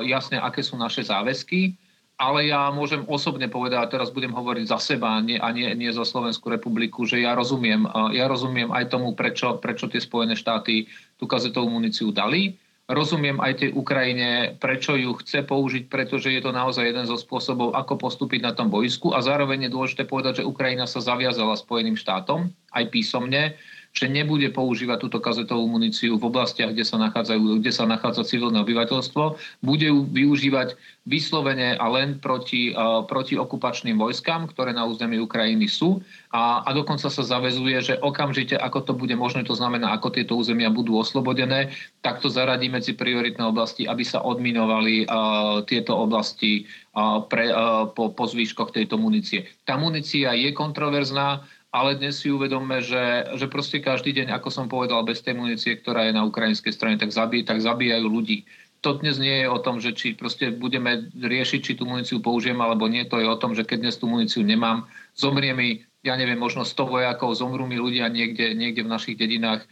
jasne, 0.10 0.42
aké 0.42 0.66
sú 0.66 0.82
naše 0.82 1.06
záväzky 1.06 1.78
ale 2.16 2.48
ja 2.48 2.72
môžem 2.72 3.04
osobne 3.12 3.52
povedať, 3.52 3.80
a 3.80 3.92
teraz 3.92 4.08
budem 4.08 4.32
hovoriť 4.32 4.72
za 4.72 4.80
seba 4.80 5.20
nie, 5.20 5.36
a 5.36 5.52
nie, 5.52 5.68
nie 5.76 5.92
za 5.92 6.08
Slovenskú 6.08 6.48
republiku, 6.48 7.04
že 7.04 7.20
ja 7.20 7.36
rozumiem, 7.36 7.84
ja 8.16 8.32
rozumiem 8.32 8.72
aj 8.72 8.88
tomu, 8.88 9.12
prečo, 9.12 9.60
prečo 9.60 9.92
tie 9.92 10.00
Spojené 10.00 10.40
štáty 10.40 10.88
tú 11.20 11.28
kazetovú 11.28 11.68
muníciu 11.68 12.16
dali. 12.16 12.56
Rozumiem 12.86 13.42
aj 13.42 13.66
tej 13.66 13.70
Ukrajine, 13.74 14.56
prečo 14.62 14.94
ju 14.94 15.18
chce 15.18 15.42
použiť, 15.42 15.90
pretože 15.90 16.30
je 16.30 16.38
to 16.38 16.54
naozaj 16.54 16.86
jeden 16.86 17.10
zo 17.10 17.18
spôsobov, 17.18 17.74
ako 17.74 17.98
postúpiť 17.98 18.46
na 18.46 18.54
tom 18.54 18.70
boisku. 18.70 19.12
A 19.12 19.26
zároveň 19.26 19.68
je 19.68 19.74
dôležité 19.74 20.06
povedať, 20.06 20.40
že 20.40 20.48
Ukrajina 20.48 20.86
sa 20.86 21.02
zaviazala 21.02 21.58
Spojeným 21.58 21.98
štátom, 21.98 22.54
aj 22.72 22.86
písomne, 22.94 23.58
že 23.96 24.12
nebude 24.12 24.52
používať 24.52 25.08
túto 25.08 25.24
kazetovú 25.24 25.72
muníciu 25.72 26.20
v 26.20 26.28
oblastiach, 26.28 26.76
kde 26.76 26.84
sa, 26.84 27.00
nachádzajú, 27.00 27.64
kde 27.64 27.72
sa 27.72 27.88
nachádza 27.88 28.28
civilné 28.28 28.60
obyvateľstvo, 28.60 29.40
bude 29.64 29.88
ju 29.88 30.04
využívať 30.12 30.76
vyslovene 31.08 31.80
a 31.80 31.86
len 31.88 32.20
proti, 32.20 32.76
uh, 32.76 33.08
proti 33.08 33.40
okupačným 33.40 33.96
vojskám, 33.96 34.52
ktoré 34.52 34.76
na 34.76 34.84
území 34.84 35.16
Ukrajiny 35.22 35.72
sú 35.72 36.04
a, 36.34 36.66
a 36.68 36.70
dokonca 36.76 37.08
sa 37.08 37.24
zavezuje, 37.24 37.78
že 37.80 37.94
okamžite, 38.04 38.60
ako 38.60 38.84
to 38.84 38.94
bude 38.98 39.16
možné, 39.16 39.48
to 39.48 39.56
znamená, 39.56 39.96
ako 39.96 40.12
tieto 40.12 40.36
územia 40.36 40.68
budú 40.68 41.00
oslobodené, 41.00 41.72
tak 42.04 42.20
to 42.20 42.28
zaradí 42.28 42.68
medzi 42.68 42.98
prioritné 42.98 43.48
oblasti, 43.48 43.88
aby 43.88 44.04
sa 44.04 44.20
odminovali 44.28 45.08
uh, 45.08 45.64
tieto 45.64 45.96
oblasti 45.96 46.68
uh, 46.98 47.24
pre, 47.24 47.54
po, 47.96 48.12
po 48.12 48.24
zvýškoch 48.28 48.76
tejto 48.76 49.00
munície. 49.00 49.48
Tá 49.64 49.80
munícia 49.80 50.36
je 50.36 50.52
kontroverzná, 50.52 51.48
ale 51.76 52.00
dnes 52.00 52.16
si 52.16 52.32
uvedomme, 52.32 52.80
že, 52.80 53.36
že 53.36 53.52
proste 53.52 53.84
každý 53.84 54.16
deň, 54.16 54.32
ako 54.40 54.48
som 54.48 54.72
povedal, 54.72 55.04
bez 55.04 55.20
tej 55.20 55.36
munície, 55.36 55.76
ktorá 55.76 56.08
je 56.08 56.16
na 56.16 56.24
ukrajinskej 56.24 56.72
strane, 56.72 56.96
tak, 56.96 57.12
zabí, 57.12 57.44
tak 57.44 57.60
zabíjajú 57.60 58.08
ľudí 58.08 58.48
to 58.86 59.02
dnes 59.02 59.18
nie 59.18 59.42
je 59.42 59.50
o 59.50 59.58
tom, 59.58 59.82
že 59.82 59.98
či 59.98 60.14
proste 60.14 60.54
budeme 60.54 61.10
riešiť, 61.18 61.60
či 61.66 61.74
tú 61.74 61.90
muníciu 61.90 62.22
použijem 62.22 62.62
alebo 62.62 62.86
nie. 62.86 63.02
To 63.10 63.18
je 63.18 63.26
o 63.26 63.34
tom, 63.34 63.58
že 63.58 63.66
keď 63.66 63.82
dnes 63.82 63.98
tú 63.98 64.06
muníciu 64.06 64.46
nemám, 64.46 64.86
zomrie 65.18 65.58
mi, 65.58 65.82
ja 66.06 66.14
neviem, 66.14 66.38
možno 66.38 66.62
100 66.62 66.94
vojakov, 66.94 67.34
zomrú 67.34 67.66
mi 67.66 67.82
ľudia 67.82 68.06
niekde, 68.14 68.54
niekde 68.54 68.86
v 68.86 68.94
našich 68.94 69.18
dedinách. 69.18 69.66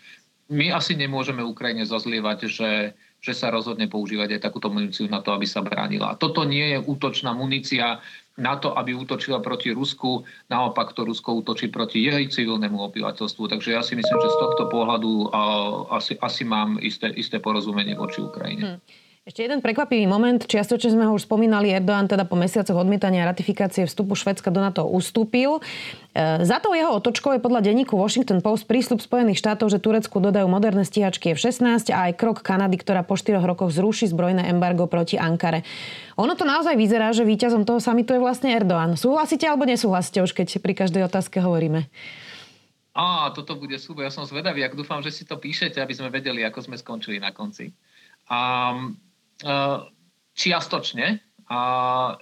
My 0.50 0.74
asi 0.74 0.98
nemôžeme 0.98 1.46
Ukrajine 1.46 1.86
zazlievať, 1.86 2.50
že, 2.50 2.98
že 3.24 3.32
sa 3.32 3.48
rozhodne 3.48 3.88
používať 3.88 4.36
aj 4.36 4.52
takúto 4.52 4.68
muníciu 4.68 5.08
na 5.08 5.24
to, 5.24 5.32
aby 5.32 5.48
sa 5.48 5.64
bránila. 5.64 6.20
Toto 6.20 6.44
nie 6.44 6.76
je 6.76 6.84
útočná 6.84 7.32
munícia 7.32 8.04
na 8.36 8.60
to, 8.60 8.76
aby 8.76 8.92
útočila 8.92 9.40
proti 9.40 9.72
Rusku. 9.72 10.28
Naopak 10.52 10.92
to 10.92 11.08
Rusko 11.08 11.40
útočí 11.40 11.72
proti 11.72 12.04
jej 12.04 12.28
civilnému 12.28 12.76
obyvateľstvu. 12.92 13.48
Takže 13.48 13.80
ja 13.80 13.80
si 13.80 13.96
myslím, 13.96 14.20
že 14.20 14.28
z 14.28 14.38
tohto 14.44 14.68
pohľadu 14.68 15.32
uh, 15.32 15.96
asi, 15.96 16.20
asi 16.20 16.44
mám 16.44 16.76
isté, 16.84 17.16
isté 17.16 17.40
porozumenie 17.40 17.96
voči 17.96 18.20
Ukrajine. 18.20 18.76
Hmm. 18.76 18.80
Ešte 19.24 19.48
jeden 19.48 19.64
prekvapivý 19.64 20.04
moment, 20.04 20.36
čiastočne 20.36 21.00
sme 21.00 21.08
ho 21.08 21.16
už 21.16 21.32
spomínali, 21.32 21.72
Erdoğan 21.72 22.12
teda 22.12 22.28
po 22.28 22.36
mesiacoch 22.36 22.76
odmietania 22.76 23.24
ratifikácie 23.24 23.88
vstupu 23.88 24.20
Švedska 24.20 24.52
do 24.52 24.60
NATO 24.60 24.84
ustúpil. 24.84 25.64
E, 26.12 26.44
za 26.44 26.60
tou 26.60 26.76
jeho 26.76 26.92
otočkou 26.92 27.32
je 27.32 27.40
podľa 27.40 27.64
denníku 27.64 27.96
Washington 27.96 28.44
Post 28.44 28.68
prísľub 28.68 29.00
Spojených 29.00 29.40
štátov, 29.40 29.72
že 29.72 29.80
Turecku 29.80 30.20
dodajú 30.20 30.44
moderné 30.52 30.84
stíhačky 30.84 31.40
F-16 31.40 31.88
a 31.96 32.12
aj 32.12 32.20
krok 32.20 32.44
Kanady, 32.44 32.76
ktorá 32.76 33.08
po 33.08 33.16
štyroch 33.16 33.48
rokoch 33.48 33.72
zruší 33.72 34.12
zbrojné 34.12 34.44
embargo 34.52 34.92
proti 34.92 35.16
Ankare. 35.16 35.64
Ono 36.20 36.36
to 36.36 36.44
naozaj 36.44 36.76
vyzerá, 36.76 37.16
že 37.16 37.24
víťazom 37.24 37.64
toho 37.64 37.80
samitu 37.80 38.12
je 38.12 38.20
vlastne 38.20 38.52
Erdoğan. 38.52 39.00
Súhlasíte 39.00 39.48
alebo 39.48 39.64
nesúhlasíte 39.64 40.20
už, 40.20 40.36
keď 40.36 40.60
pri 40.60 40.84
každej 40.84 41.08
otázke 41.08 41.40
hovoríme? 41.40 41.88
Á, 42.92 43.32
toto 43.32 43.56
bude 43.56 43.80
súboj. 43.80 44.04
Ja 44.04 44.12
som 44.12 44.28
zvedavý, 44.28 44.68
ak 44.68 44.76
dúfam, 44.76 45.00
že 45.00 45.16
si 45.16 45.24
to 45.24 45.40
píšete, 45.40 45.80
aby 45.80 45.96
sme 45.96 46.12
vedeli, 46.12 46.44
ako 46.44 46.60
sme 46.60 46.76
skončili 46.76 47.24
na 47.24 47.32
konci. 47.32 47.72
Um, 48.28 49.00
čiastočne 50.34 51.22
a 51.52 51.62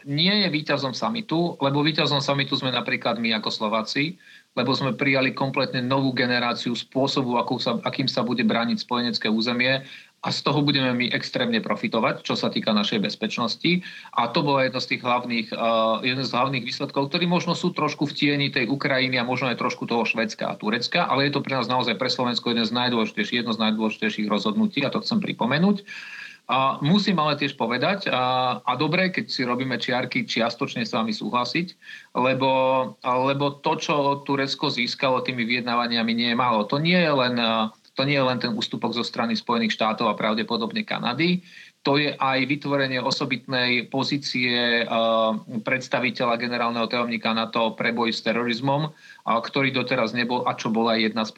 nie 0.03 0.43
je 0.43 0.47
víťazom 0.49 0.91
samitu, 0.97 1.55
lebo 1.61 1.85
víťazom 1.85 2.19
samitu 2.19 2.57
sme 2.57 2.73
napríklad 2.73 3.21
my 3.21 3.37
ako 3.37 3.49
Slováci, 3.53 4.17
lebo 4.57 4.75
sme 4.75 4.91
prijali 4.97 5.31
kompletne 5.31 5.79
novú 5.79 6.11
generáciu 6.11 6.75
spôsobu, 6.75 7.39
sa, 7.61 7.79
akým 7.87 8.11
sa 8.11 8.25
bude 8.25 8.43
brániť 8.43 8.83
spojenecké 8.83 9.31
územie 9.31 9.87
a 10.21 10.29
z 10.29 10.39
toho 10.45 10.61
budeme 10.61 10.93
my 10.93 11.09
extrémne 11.15 11.57
profitovať, 11.63 12.21
čo 12.21 12.37
sa 12.37 12.53
týka 12.53 12.75
našej 12.75 13.01
bezpečnosti. 13.01 13.81
A 14.13 14.29
to 14.29 14.45
bolo 14.45 14.61
jedno 14.61 14.77
z 14.77 14.93
tých 14.93 15.01
hlavných, 15.01 15.47
uh, 15.49 15.97
jeden 16.05 16.21
z 16.21 16.29
hlavných 16.29 16.61
výsledkov, 16.61 17.09
ktorí 17.09 17.25
možno 17.25 17.57
sú 17.57 17.73
trošku 17.73 18.05
v 18.05 18.13
tieni 18.13 18.47
tej 18.53 18.69
Ukrajiny 18.69 19.17
a 19.17 19.25
možno 19.25 19.49
aj 19.49 19.57
trošku 19.57 19.89
toho 19.89 20.05
Švedska 20.05 20.51
a 20.51 20.57
Turecka, 20.59 21.09
ale 21.09 21.25
je 21.25 21.33
to 21.33 21.41
pre 21.41 21.57
nás 21.57 21.65
naozaj 21.65 21.97
pre 21.97 22.11
Slovensko 22.11 22.53
jeden 22.53 22.67
z 22.67 22.75
najdôležitejších, 22.75 23.41
jedno 23.41 23.55
z 23.55 23.63
najdôležitejších 23.65 24.29
rozhodnutí 24.29 24.85
a 24.85 24.93
to 24.93 25.01
chcem 25.01 25.23
pripomenúť. 25.23 25.87
A 26.49 26.81
musím 26.83 27.21
ale 27.21 27.39
tiež 27.39 27.55
povedať, 27.55 28.11
a, 28.11 28.59
a 28.65 28.71
dobre, 28.75 29.13
keď 29.13 29.25
si 29.29 29.41
robíme 29.47 29.79
čiarky, 29.79 30.27
čiastočne 30.27 30.83
s 30.83 30.91
vami 30.91 31.15
súhlasiť, 31.15 31.67
lebo, 32.17 32.51
lebo 33.03 33.45
to, 33.63 33.79
čo 33.79 34.25
Turecko 34.27 34.67
získalo 34.67 35.23
tými 35.23 35.47
vyjednávaniami, 35.47 36.11
nie 36.11 36.29
je 36.33 36.37
málo. 36.37 36.67
To 36.67 36.81
nie 36.81 36.97
je 36.97 37.13
len, 37.13 37.39
to 37.95 38.01
nie 38.03 38.19
je 38.19 38.25
len 38.25 38.39
ten 38.41 38.51
ústupok 38.51 38.91
zo 38.91 39.05
strany 39.05 39.37
Spojených 39.37 39.79
štátov 39.79 40.11
a 40.11 40.19
pravdepodobne 40.19 40.83
Kanady 40.83 41.39
to 41.81 41.97
je 41.97 42.13
aj 42.13 42.45
vytvorenie 42.45 43.01
osobitnej 43.01 43.89
pozície 43.89 44.85
predstaviteľa 45.65 46.37
generálneho 46.37 46.85
tajomníka 46.85 47.33
NATO 47.33 47.73
pre 47.73 47.89
boj 47.89 48.13
s 48.13 48.21
terorizmom, 48.21 48.93
ktorý 49.25 49.73
doteraz 49.73 50.13
nebol 50.13 50.45
a 50.45 50.53
čo 50.53 50.69
bola 50.69 50.93
jedna 50.93 51.25
z, 51.25 51.33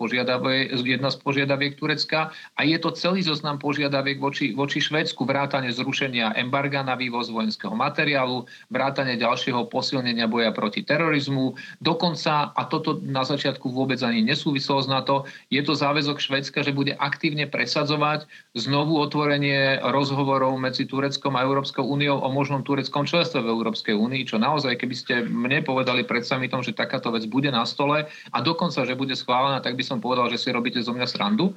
jedna 0.83 1.07
z 1.07 1.17
požiadaviek 1.23 1.79
Turecka. 1.79 2.35
A 2.59 2.67
je 2.67 2.75
to 2.75 2.91
celý 2.91 3.23
zoznam 3.23 3.55
požiadaviek 3.55 4.19
voči, 4.19 4.51
voči 4.51 4.83
Švedsku, 4.83 5.23
vrátane 5.23 5.71
zrušenia 5.71 6.35
embarga 6.35 6.83
na 6.83 6.99
vývoz 6.99 7.31
vojenského 7.31 7.71
materiálu, 7.71 8.43
vrátane 8.67 9.15
ďalšieho 9.15 9.71
posilnenia 9.71 10.27
boja 10.27 10.51
proti 10.51 10.83
terorizmu. 10.83 11.55
Dokonca, 11.79 12.51
a 12.51 12.61
toto 12.67 12.99
na 12.99 13.23
začiatku 13.23 13.71
vôbec 13.71 14.03
ani 14.03 14.19
nesúvislo 14.19 14.83
z 14.83 14.91
NATO, 14.91 15.23
je 15.47 15.63
to 15.63 15.71
záväzok 15.71 16.19
Švedska, 16.19 16.67
že 16.67 16.75
bude 16.75 16.99
aktívne 16.99 17.47
presadzovať 17.47 18.27
znovu 18.59 18.99
otvorenie 18.99 19.79
rozhovorov 19.79 20.31
rozhovorov 20.33 20.57
medzi 20.57 20.89
Tureckom 20.89 21.37
a 21.37 21.45
Európskou 21.45 21.85
úniou 21.85 22.17
o 22.17 22.29
možnom 22.33 22.65
tureckom 22.65 23.05
členstve 23.05 23.45
v 23.45 23.53
Európskej 23.53 23.93
únii, 23.93 24.25
čo 24.25 24.41
naozaj, 24.41 24.81
keby 24.81 24.95
ste 24.97 25.13
mne 25.29 25.61
povedali 25.61 26.01
pred 26.01 26.25
samitom, 26.25 26.65
že 26.65 26.73
takáto 26.73 27.13
vec 27.13 27.29
bude 27.29 27.53
na 27.53 27.61
stole 27.69 28.09
a 28.09 28.37
dokonca, 28.41 28.81
že 28.81 28.97
bude 28.97 29.13
schválená, 29.13 29.61
tak 29.61 29.77
by 29.77 29.85
som 29.85 30.01
povedal, 30.01 30.33
že 30.33 30.41
si 30.41 30.49
robíte 30.49 30.81
zo 30.81 30.89
mňa 30.89 31.05
srandu. 31.05 31.53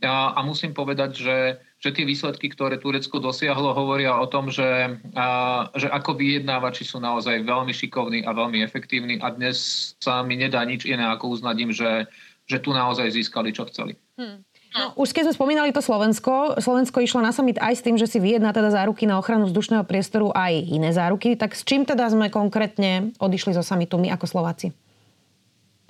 A, 0.00 0.32
a 0.32 0.40
musím 0.46 0.72
povedať, 0.72 1.10
že, 1.12 1.38
že 1.76 1.92
tie 1.92 2.08
výsledky, 2.08 2.48
ktoré 2.48 2.80
Turecko 2.80 3.20
dosiahlo, 3.20 3.76
hovoria 3.76 4.16
o 4.16 4.24
tom, 4.30 4.48
že, 4.48 4.96
a, 5.12 5.28
že 5.76 5.92
ako 5.92 6.16
vyjednávači 6.16 6.88
sú 6.88 7.02
naozaj 7.02 7.44
veľmi 7.44 7.74
šikovní 7.74 8.24
a 8.24 8.32
veľmi 8.32 8.64
efektívni 8.64 9.20
a 9.20 9.28
dnes 9.28 9.92
sa 10.00 10.24
mi 10.24 10.40
nedá 10.40 10.64
nič 10.64 10.88
iné, 10.88 11.04
ako 11.04 11.36
uznať 11.36 11.56
im, 11.60 11.72
že, 11.74 12.08
že 12.48 12.62
tu 12.64 12.72
naozaj 12.72 13.12
získali, 13.12 13.52
čo 13.52 13.68
chceli. 13.68 13.92
Hmm. 14.16 14.40
No, 14.70 14.94
už 14.94 15.10
keď 15.10 15.30
sme 15.30 15.34
spomínali 15.34 15.74
to 15.74 15.82
Slovensko, 15.82 16.62
Slovensko 16.62 17.02
išlo 17.02 17.18
na 17.18 17.34
summit 17.34 17.58
aj 17.58 17.74
s 17.74 17.82
tým, 17.82 17.98
že 17.98 18.06
si 18.06 18.22
vyjedná 18.22 18.54
teda 18.54 18.70
záruky 18.70 19.02
na 19.02 19.18
ochranu 19.18 19.50
vzdušného 19.50 19.82
priestoru 19.82 20.30
aj 20.30 20.54
iné 20.70 20.94
záruky. 20.94 21.34
Tak 21.34 21.58
s 21.58 21.66
čím 21.66 21.82
teda 21.82 22.06
sme 22.06 22.30
konkrétne 22.30 23.10
odišli 23.18 23.50
zo 23.50 23.66
summitu 23.66 23.98
my 23.98 24.14
ako 24.14 24.30
Slováci? 24.30 24.70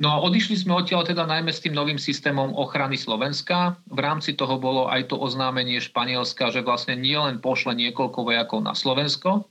No 0.01 0.25
odišli 0.25 0.57
sme 0.57 0.81
odtiaľ 0.81 1.05
teda 1.05 1.29
najmä 1.29 1.53
s 1.53 1.61
tým 1.61 1.77
novým 1.77 2.01
systémom 2.01 2.57
ochrany 2.57 2.97
Slovenska. 2.97 3.77
V 3.93 4.01
rámci 4.01 4.33
toho 4.33 4.57
bolo 4.57 4.89
aj 4.89 5.13
to 5.13 5.21
oznámenie 5.21 5.77
Španielska, 5.77 6.49
že 6.49 6.65
vlastne 6.65 6.97
nielen 6.97 7.37
pošle 7.45 7.77
niekoľko 7.77 8.25
vojakov 8.25 8.65
na 8.65 8.73
Slovensko, 8.73 9.45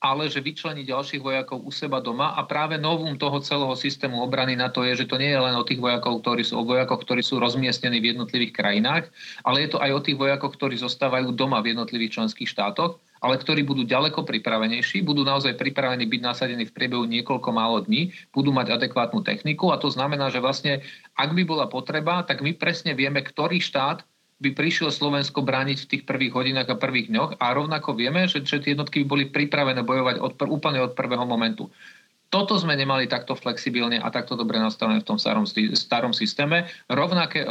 ale 0.00 0.32
že 0.32 0.40
vyčlení 0.40 0.88
ďalších 0.88 1.20
vojakov 1.20 1.60
u 1.60 1.68
seba 1.68 2.00
doma. 2.00 2.32
A 2.32 2.48
práve 2.48 2.80
novum 2.80 3.20
toho 3.20 3.36
celého 3.44 3.76
systému 3.76 4.24
obrany 4.24 4.56
na 4.56 4.72
to 4.72 4.80
je, 4.80 5.04
že 5.04 5.08
to 5.08 5.20
nie 5.20 5.28
je 5.28 5.36
len 5.36 5.52
o 5.52 5.62
tých 5.62 5.76
vojakov, 5.76 6.24
ktorí 6.24 6.40
sú, 6.40 6.56
o 6.56 6.64
vojakoch, 6.64 7.04
ktorí 7.04 7.20
sú 7.20 7.36
rozmiestnení 7.36 8.00
v 8.00 8.16
jednotlivých 8.16 8.56
krajinách, 8.56 9.12
ale 9.44 9.68
je 9.68 9.76
to 9.76 9.78
aj 9.78 9.92
o 9.92 10.00
tých 10.00 10.16
vojakoch, 10.16 10.56
ktorí 10.56 10.80
zostávajú 10.80 11.36
doma 11.36 11.60
v 11.60 11.76
jednotlivých 11.76 12.16
členských 12.16 12.48
štátoch, 12.48 12.96
ale 13.20 13.36
ktorí 13.36 13.60
budú 13.68 13.84
ďaleko 13.84 14.24
pripravenejší, 14.24 15.04
budú 15.04 15.20
naozaj 15.20 15.60
pripravení 15.60 16.08
byť 16.08 16.20
nasadení 16.24 16.64
v 16.64 16.72
priebehu 16.72 17.04
niekoľko 17.04 17.48
málo 17.52 17.84
dní, 17.84 18.16
budú 18.32 18.56
mať 18.56 18.80
adekvátnu 18.80 19.20
techniku 19.20 19.68
a 19.68 19.76
to 19.76 19.92
znamená, 19.92 20.32
že 20.32 20.40
vlastne 20.40 20.80
ak 21.20 21.36
by 21.36 21.44
bola 21.44 21.68
potreba, 21.68 22.24
tak 22.24 22.40
my 22.40 22.56
presne 22.56 22.96
vieme, 22.96 23.20
ktorý 23.20 23.60
štát 23.60 24.00
by 24.40 24.56
prišiel 24.56 24.88
Slovensko 24.88 25.44
brániť 25.44 25.78
v 25.84 25.88
tých 25.94 26.02
prvých 26.08 26.32
hodinách 26.32 26.72
a 26.72 26.80
prvých 26.80 27.12
dňoch 27.12 27.30
a 27.36 27.46
rovnako 27.52 27.92
vieme, 27.92 28.24
že, 28.24 28.40
že 28.40 28.64
tie 28.64 28.72
jednotky 28.72 29.04
by 29.04 29.06
boli 29.06 29.24
pripravené 29.28 29.84
bojovať 29.84 30.16
od, 30.16 30.32
úplne 30.48 30.80
od 30.80 30.96
prvého 30.96 31.28
momentu. 31.28 31.68
Toto 32.30 32.54
sme 32.56 32.78
nemali 32.78 33.10
takto 33.10 33.34
flexibilne 33.34 33.98
a 33.98 34.08
takto 34.08 34.38
dobre 34.38 34.56
nastavené 34.62 35.02
v 35.02 35.08
tom 35.12 35.18
starom, 35.18 35.44
starom 35.74 36.14
systéme. 36.14 36.70
Rovnaké, 36.86 37.42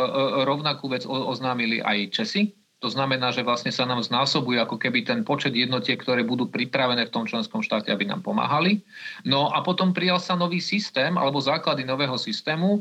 rovnakú 0.48 0.88
vec 0.88 1.04
oznámili 1.04 1.84
aj 1.84 2.16
Česi. 2.16 2.56
To 2.80 2.88
znamená, 2.88 3.36
že 3.36 3.44
vlastne 3.44 3.76
sa 3.76 3.84
nám 3.84 4.00
znásobuje 4.00 4.56
ako 4.56 4.80
keby 4.80 5.04
ten 5.04 5.28
počet 5.28 5.52
jednotiek, 5.52 6.00
ktoré 6.00 6.24
budú 6.24 6.48
pripravené 6.48 7.12
v 7.12 7.12
tom 7.12 7.28
členskom 7.28 7.60
štáte, 7.60 7.92
aby 7.92 8.08
nám 8.08 8.24
pomáhali. 8.24 8.80
No 9.28 9.52
a 9.52 9.60
potom 9.60 9.92
prijal 9.92 10.16
sa 10.16 10.40
nový 10.40 10.64
systém 10.64 11.20
alebo 11.20 11.44
základy 11.44 11.84
nového 11.84 12.16
systému, 12.16 12.80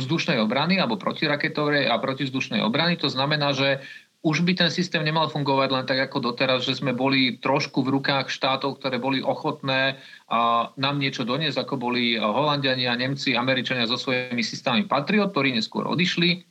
vzdušnej 0.00 0.40
obrany 0.40 0.80
alebo 0.80 0.96
protiraketovej 0.96 1.92
a 1.92 2.00
protizdušnej 2.00 2.64
obrany. 2.64 2.96
To 3.00 3.12
znamená, 3.12 3.52
že 3.52 3.84
už 4.26 4.42
by 4.42 4.58
ten 4.58 4.70
systém 4.74 5.06
nemal 5.06 5.30
fungovať 5.30 5.68
len 5.70 5.86
tak 5.86 6.02
ako 6.10 6.18
doteraz, 6.18 6.66
že 6.66 6.74
sme 6.74 6.90
boli 6.90 7.38
trošku 7.38 7.86
v 7.86 7.94
rukách 7.94 8.26
štátov, 8.26 8.82
ktoré 8.82 8.98
boli 8.98 9.22
ochotné 9.22 10.02
nám 10.74 10.96
niečo 10.98 11.22
doniesť, 11.22 11.62
ako 11.62 11.78
boli 11.78 12.18
Holandiania, 12.18 12.98
Nemci, 12.98 13.38
Američania 13.38 13.86
so 13.86 13.94
svojimi 13.94 14.42
systémami 14.42 14.88
Patriot, 14.90 15.30
ktorí 15.30 15.54
neskôr 15.54 15.86
odišli. 15.86 16.42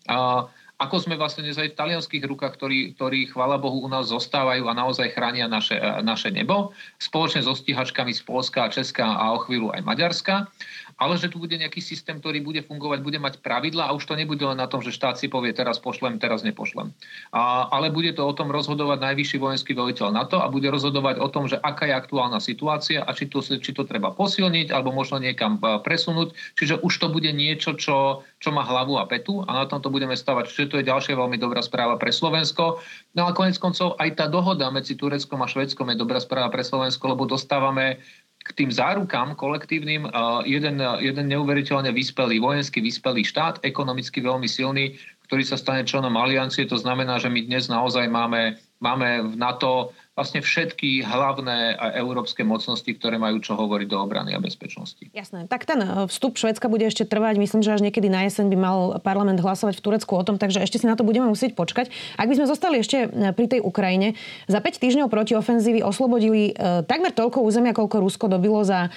Ako 0.76 1.00
sme 1.00 1.16
vlastne 1.16 1.48
dnes 1.48 1.56
aj 1.56 1.72
v 1.72 1.80
talianských 1.80 2.28
rukách, 2.28 2.60
ktorí, 2.60 3.00
ktorí, 3.00 3.32
chvála 3.32 3.56
Bohu, 3.56 3.80
u 3.80 3.88
nás 3.88 4.12
zostávajú 4.12 4.68
a 4.68 4.76
naozaj 4.76 5.16
chránia 5.16 5.48
naše, 5.48 5.80
naše 6.04 6.36
nebo, 6.36 6.76
spoločne 7.00 7.44
so 7.44 7.56
stíhačkami 7.56 8.12
z 8.12 8.20
Polska, 8.28 8.68
Česka 8.68 9.08
a 9.08 9.32
o 9.36 9.40
chvíľu 9.40 9.72
aj 9.72 9.88
Maďarska. 9.88 10.52
Ale 10.96 11.20
že 11.20 11.28
tu 11.28 11.44
bude 11.44 11.56
nejaký 11.60 11.84
systém, 11.84 12.24
ktorý 12.24 12.40
bude 12.40 12.64
fungovať, 12.64 13.00
bude 13.04 13.20
mať 13.20 13.44
pravidla 13.44 13.92
a 13.92 13.96
už 13.96 14.08
to 14.08 14.16
nebude 14.16 14.40
len 14.40 14.56
na 14.56 14.68
tom, 14.68 14.80
že 14.80 14.96
štát 14.96 15.20
si 15.20 15.28
povie 15.28 15.52
teraz 15.52 15.76
pošlem, 15.76 16.16
teraz 16.24 16.40
nepošlem. 16.48 16.96
A, 17.36 17.68
ale 17.68 17.92
bude 17.92 18.16
to 18.16 18.24
o 18.24 18.32
tom 18.32 18.48
rozhodovať 18.48 19.04
najvyšší 19.04 19.38
vojenský 19.38 19.76
veliteľ 19.76 20.16
NATO 20.16 20.40
a 20.40 20.48
bude 20.48 20.72
rozhodovať 20.72 21.20
o 21.20 21.28
tom, 21.28 21.52
že 21.52 21.60
aká 21.60 21.92
je 21.92 21.96
aktuálna 22.00 22.40
situácia 22.40 23.04
a 23.04 23.12
či 23.12 23.28
to, 23.28 23.44
či 23.44 23.72
to 23.76 23.84
treba 23.84 24.16
posilniť 24.16 24.72
alebo 24.72 24.96
možno 24.96 25.20
niekam 25.20 25.60
e, 25.60 25.84
presunúť. 25.84 26.32
Čiže 26.56 26.80
už 26.80 26.94
to 26.96 27.08
bude 27.12 27.30
niečo, 27.36 27.76
čo, 27.76 28.24
čo 28.40 28.50
má 28.56 28.64
hlavu 28.64 28.96
a 28.96 29.04
petu 29.04 29.44
a 29.44 29.52
na 29.52 29.66
tom 29.68 29.84
to 29.84 29.92
budeme 29.92 30.16
stavať. 30.16 30.48
Čiže 30.48 30.70
to 30.72 30.78
je 30.80 30.88
ďalšia 30.88 31.20
veľmi 31.20 31.36
dobrá 31.36 31.60
správa 31.60 32.00
pre 32.00 32.16
Slovensko. 32.16 32.80
No 33.20 33.28
a 33.28 33.36
konec 33.36 33.60
koncov 33.60 34.00
aj 34.00 34.16
tá 34.16 34.26
dohoda 34.32 34.72
medzi 34.72 34.96
Tureckom 34.96 35.44
a 35.44 35.48
Švedskom 35.52 35.92
je 35.92 36.00
dobrá 36.00 36.24
správa 36.24 36.48
pre 36.48 36.64
Slovensko, 36.64 37.12
lebo 37.12 37.28
dostávame 37.28 38.00
k 38.46 38.50
tým 38.54 38.70
zárukám 38.70 39.34
kolektívnym 39.34 40.06
jeden, 40.46 40.78
jeden 41.02 41.26
neuveriteľne 41.34 41.90
vyspelý, 41.90 42.38
vojenský 42.38 42.78
vyspelý 42.78 43.26
štát, 43.26 43.66
ekonomicky 43.66 44.22
veľmi 44.22 44.46
silný, 44.46 45.02
ktorý 45.26 45.42
sa 45.42 45.58
stane 45.58 45.82
členom 45.82 46.14
aliancie. 46.14 46.70
To 46.70 46.78
znamená, 46.78 47.18
že 47.18 47.34
my 47.34 47.42
dnes 47.42 47.66
naozaj 47.66 48.06
máme, 48.06 48.62
máme 48.78 49.34
v 49.34 49.36
NATO 49.36 49.90
vlastne 50.16 50.40
všetky 50.40 51.04
hlavné 51.04 51.76
európske 52.00 52.48
mocnosti, 52.48 52.88
ktoré 52.88 53.20
majú 53.20 53.44
čo 53.44 53.60
hovoriť 53.60 53.88
do 53.92 54.00
obrany 54.00 54.32
a 54.32 54.40
bezpečnosti. 54.40 55.12
Jasné. 55.12 55.44
Tak 55.52 55.68
ten 55.68 55.84
e, 55.84 56.08
vstup 56.08 56.40
Švedska 56.40 56.72
bude 56.72 56.88
ešte 56.88 57.04
trvať. 57.04 57.36
Myslím, 57.36 57.60
že 57.60 57.76
až 57.76 57.84
niekedy 57.84 58.08
na 58.08 58.24
jeseň 58.24 58.48
by 58.48 58.58
mal 58.58 58.80
parlament 59.04 59.44
hlasovať 59.44 59.76
v 59.76 59.84
Turecku 59.84 60.16
o 60.16 60.24
tom, 60.24 60.40
takže 60.40 60.64
ešte 60.64 60.80
si 60.80 60.88
na 60.88 60.96
to 60.96 61.04
budeme 61.04 61.28
musieť 61.28 61.52
počkať. 61.60 61.92
Ak 62.16 62.32
by 62.32 62.36
sme 62.40 62.48
zostali 62.48 62.80
ešte 62.80 63.12
e, 63.12 63.36
pri 63.36 63.46
tej 63.52 63.60
Ukrajine, 63.60 64.16
za 64.48 64.64
5 64.64 64.80
týždňov 64.80 65.12
proti 65.12 65.36
ofenzívy 65.36 65.84
oslobodili 65.84 66.56
e, 66.56 66.88
takmer 66.88 67.12
toľko 67.12 67.44
územia, 67.44 67.76
koľko 67.76 68.00
Rusko 68.00 68.32
dobilo 68.32 68.64
za 68.64 68.88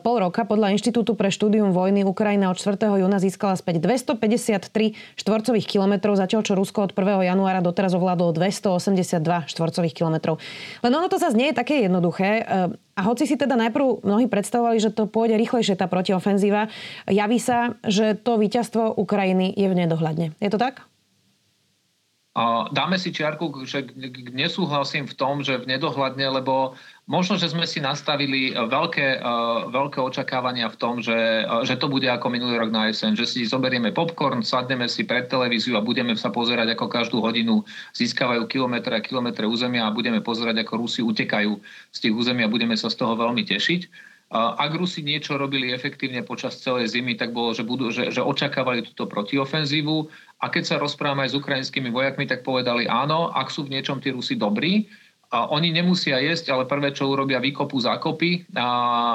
pol 0.00 0.24
roka. 0.24 0.48
Podľa 0.48 0.72
Inštitútu 0.72 1.12
pre 1.12 1.28
štúdium 1.28 1.76
vojny 1.76 2.00
Ukrajina 2.00 2.48
od 2.48 2.56
4. 2.56 2.80
júna 2.80 3.20
získala 3.20 3.60
späť 3.60 3.84
253 3.84 5.20
štvorcových 5.20 5.66
kilometrov, 5.68 6.16
zatiaľ 6.16 6.40
čo 6.40 6.56
Rusko 6.56 6.88
od 6.88 6.92
1. 6.96 7.28
januára 7.28 7.60
doteraz 7.60 7.92
ovládlo 7.92 8.32
282 8.32 9.20
štvorcových 9.52 9.94
kilometrov. 10.00 10.40
Len 10.82 10.92
ono 10.92 11.08
to 11.10 11.18
zase 11.20 11.38
nie 11.38 11.50
je 11.50 11.58
také 11.58 11.82
jednoduché. 11.84 12.44
A 12.92 13.00
hoci 13.04 13.24
si 13.24 13.40
teda 13.40 13.56
najprv 13.56 14.04
mnohí 14.04 14.28
predstavovali, 14.28 14.76
že 14.82 14.92
to 14.92 15.08
pôjde 15.08 15.40
rýchlejšie 15.40 15.80
tá 15.80 15.88
protiofenzíva, 15.88 16.68
javí 17.08 17.40
sa, 17.40 17.78
že 17.86 18.18
to 18.18 18.36
víťazstvo 18.36 18.98
Ukrajiny 19.00 19.52
je 19.56 19.66
v 19.68 19.78
nedohľadne. 19.78 20.36
Je 20.38 20.50
to 20.52 20.60
tak? 20.60 20.84
Dáme 22.72 22.96
si 22.96 23.12
čiarku, 23.12 23.52
že 23.68 23.92
nesúhlasím 24.32 25.04
v 25.04 25.14
tom, 25.20 25.44
že 25.44 25.60
v 25.60 25.76
nedohľadne, 25.76 26.40
lebo 26.40 26.72
možno, 27.10 27.34
že 27.34 27.50
sme 27.50 27.66
si 27.66 27.82
nastavili 27.82 28.54
veľké, 28.54 29.20
veľké 29.68 29.98
očakávania 29.98 30.70
v 30.70 30.78
tom, 30.78 31.02
že, 31.02 31.44
že 31.66 31.74
to 31.74 31.90
bude 31.90 32.06
ako 32.06 32.30
minulý 32.30 32.58
rok 32.62 32.70
na 32.70 32.88
jeseň, 32.88 33.18
že 33.18 33.26
si 33.26 33.40
zoberieme 33.42 33.90
popcorn, 33.90 34.40
sadneme 34.40 34.86
si 34.86 35.02
pred 35.02 35.26
televíziu 35.26 35.74
a 35.74 35.82
budeme 35.82 36.14
sa 36.14 36.30
pozerať, 36.30 36.78
ako 36.78 36.86
každú 36.86 37.18
hodinu 37.18 37.66
získavajú 37.98 38.46
kilometre 38.46 38.94
a 38.94 39.02
kilometre 39.02 39.44
územia 39.44 39.90
a 39.90 39.94
budeme 39.94 40.22
pozerať, 40.22 40.62
ako 40.62 40.86
Rusi 40.86 41.02
utekajú 41.02 41.58
z 41.90 41.98
tých 41.98 42.14
území 42.14 42.46
a 42.46 42.52
budeme 42.52 42.78
sa 42.78 42.86
z 42.86 42.96
toho 43.02 43.18
veľmi 43.18 43.42
tešiť. 43.44 44.10
Ak 44.32 44.72
Rusi 44.72 45.04
niečo 45.04 45.36
robili 45.36 45.76
efektívne 45.76 46.24
počas 46.24 46.56
celej 46.56 46.96
zimy, 46.96 47.20
tak 47.20 47.36
bolo, 47.36 47.52
že, 47.52 47.68
budú, 47.68 47.92
že, 47.92 48.08
že 48.08 48.24
očakávali 48.24 48.80
túto 48.80 49.04
protiofenzívu 49.04 50.08
a 50.40 50.48
keď 50.48 50.64
sa 50.64 50.80
rozprávame 50.80 51.28
aj 51.28 51.36
s 51.36 51.38
ukrajinskými 51.38 51.92
vojakmi, 51.92 52.24
tak 52.24 52.40
povedali 52.40 52.88
áno, 52.88 53.28
ak 53.28 53.52
sú 53.52 53.68
v 53.68 53.76
niečom 53.76 54.00
tí 54.00 54.08
Rusi 54.08 54.40
dobrí, 54.40 54.88
a 55.32 55.48
oni 55.48 55.72
nemusia 55.72 56.20
jesť, 56.20 56.52
ale 56.52 56.68
prvé, 56.68 56.92
čo 56.92 57.08
urobia, 57.08 57.40
vykopú 57.40 57.80
zákopy 57.80 58.52
a, 58.52 58.68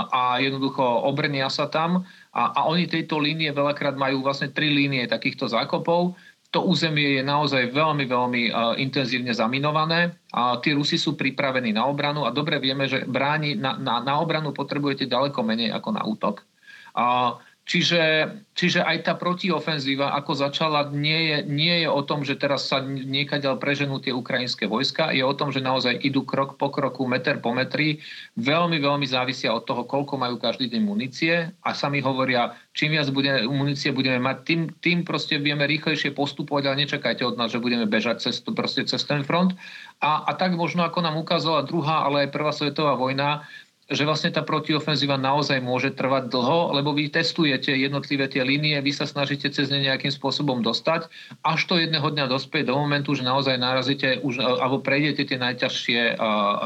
a 0.10 0.22
jednoducho 0.42 0.82
obrnia 0.82 1.46
sa 1.54 1.70
tam. 1.70 2.02
A, 2.34 2.58
a 2.58 2.60
oni 2.66 2.90
tejto 2.90 3.22
línie 3.22 3.54
veľakrát 3.54 3.94
majú 3.94 4.26
vlastne 4.26 4.50
tri 4.50 4.74
línie 4.74 5.06
takýchto 5.06 5.46
zákopov 5.46 6.18
to 6.48 6.64
územie 6.64 7.20
je 7.20 7.24
naozaj 7.24 7.76
veľmi, 7.76 8.08
veľmi 8.08 8.42
uh, 8.50 8.74
intenzívne 8.80 9.36
zaminované 9.36 10.16
a 10.32 10.56
tí 10.64 10.72
Rusi 10.72 10.96
sú 10.96 11.20
pripravení 11.20 11.76
na 11.76 11.84
obranu 11.92 12.24
a 12.24 12.32
dobre 12.32 12.56
vieme, 12.64 12.88
že 12.88 13.04
bráni, 13.04 13.60
na, 13.60 13.76
na, 13.76 14.00
na 14.00 14.16
obranu 14.24 14.56
potrebujete 14.56 15.12
ďaleko 15.12 15.44
menej 15.44 15.76
ako 15.76 15.90
na 15.92 16.02
útok. 16.08 16.48
Uh, 16.96 17.36
Čiže, 17.68 18.32
čiže 18.56 18.80
aj 18.80 19.12
tá 19.12 19.14
protiofenzíva, 19.20 20.16
ako 20.16 20.40
začala, 20.40 20.88
nie 20.88 21.36
je, 21.36 21.38
nie 21.52 21.84
je 21.84 21.90
o 21.92 22.00
tom, 22.00 22.24
že 22.24 22.40
teraz 22.40 22.72
sa 22.72 22.80
niekaďal 22.80 23.60
preženú 23.60 24.00
tie 24.00 24.16
ukrajinské 24.16 24.72
vojska, 24.72 25.12
je 25.12 25.20
o 25.20 25.36
tom, 25.36 25.52
že 25.52 25.60
naozaj 25.60 26.00
idú 26.00 26.24
krok 26.24 26.56
po 26.56 26.72
kroku, 26.72 27.04
meter 27.12 27.44
po 27.44 27.52
metri. 27.52 28.00
Veľmi, 28.40 28.80
veľmi 28.80 29.04
závisia 29.04 29.52
od 29.52 29.68
toho, 29.68 29.84
koľko 29.84 30.16
majú 30.16 30.40
každý 30.40 30.72
deň 30.72 30.82
munície 30.88 31.52
a 31.52 31.70
sami 31.76 32.00
hovoria, 32.00 32.56
čím 32.72 32.96
viac 32.96 33.12
bude, 33.12 33.44
munície 33.52 33.92
budeme 33.92 34.24
mať, 34.24 34.38
tým, 34.48 34.62
tým 34.80 35.04
proste 35.04 35.36
vieme 35.36 35.68
rýchlejšie 35.68 36.16
postupovať, 36.16 36.72
ale 36.72 36.88
nečakajte 36.88 37.28
od 37.28 37.36
nás, 37.36 37.52
že 37.52 37.60
budeme 37.60 37.84
bežať 37.84 38.32
cez, 38.32 38.40
proste 38.48 38.88
cez 38.88 39.04
ten 39.04 39.28
front. 39.28 39.52
A, 40.00 40.24
a 40.24 40.32
tak 40.40 40.56
možno, 40.56 40.88
ako 40.88 41.04
nám 41.04 41.20
ukázala 41.20 41.68
druhá, 41.68 42.08
ale 42.08 42.32
aj 42.32 42.32
prvá 42.32 42.56
svetová 42.56 42.96
vojna, 42.96 43.44
že 43.88 44.04
vlastne 44.04 44.36
tá 44.36 44.44
protiofenzíva 44.44 45.16
naozaj 45.16 45.64
môže 45.64 45.96
trvať 45.96 46.28
dlho, 46.28 46.76
lebo 46.76 46.92
vy 46.92 47.08
testujete 47.08 47.72
jednotlivé 47.72 48.28
tie 48.28 48.44
línie, 48.44 48.76
vy 48.84 48.92
sa 48.92 49.08
snažíte 49.08 49.48
cez 49.48 49.72
ne 49.72 49.80
nejakým 49.80 50.12
spôsobom 50.12 50.60
dostať, 50.60 51.08
až 51.48 51.60
to 51.72 51.80
jedného 51.80 52.04
dňa 52.04 52.28
dospie 52.28 52.68
do 52.68 52.76
momentu, 52.76 53.16
že 53.16 53.24
naozaj 53.24 53.56
narazíte 53.56 54.20
už, 54.28 54.44
alebo 54.44 54.84
prejdete 54.84 55.32
tie 55.32 55.40
najťažšie 55.40 56.20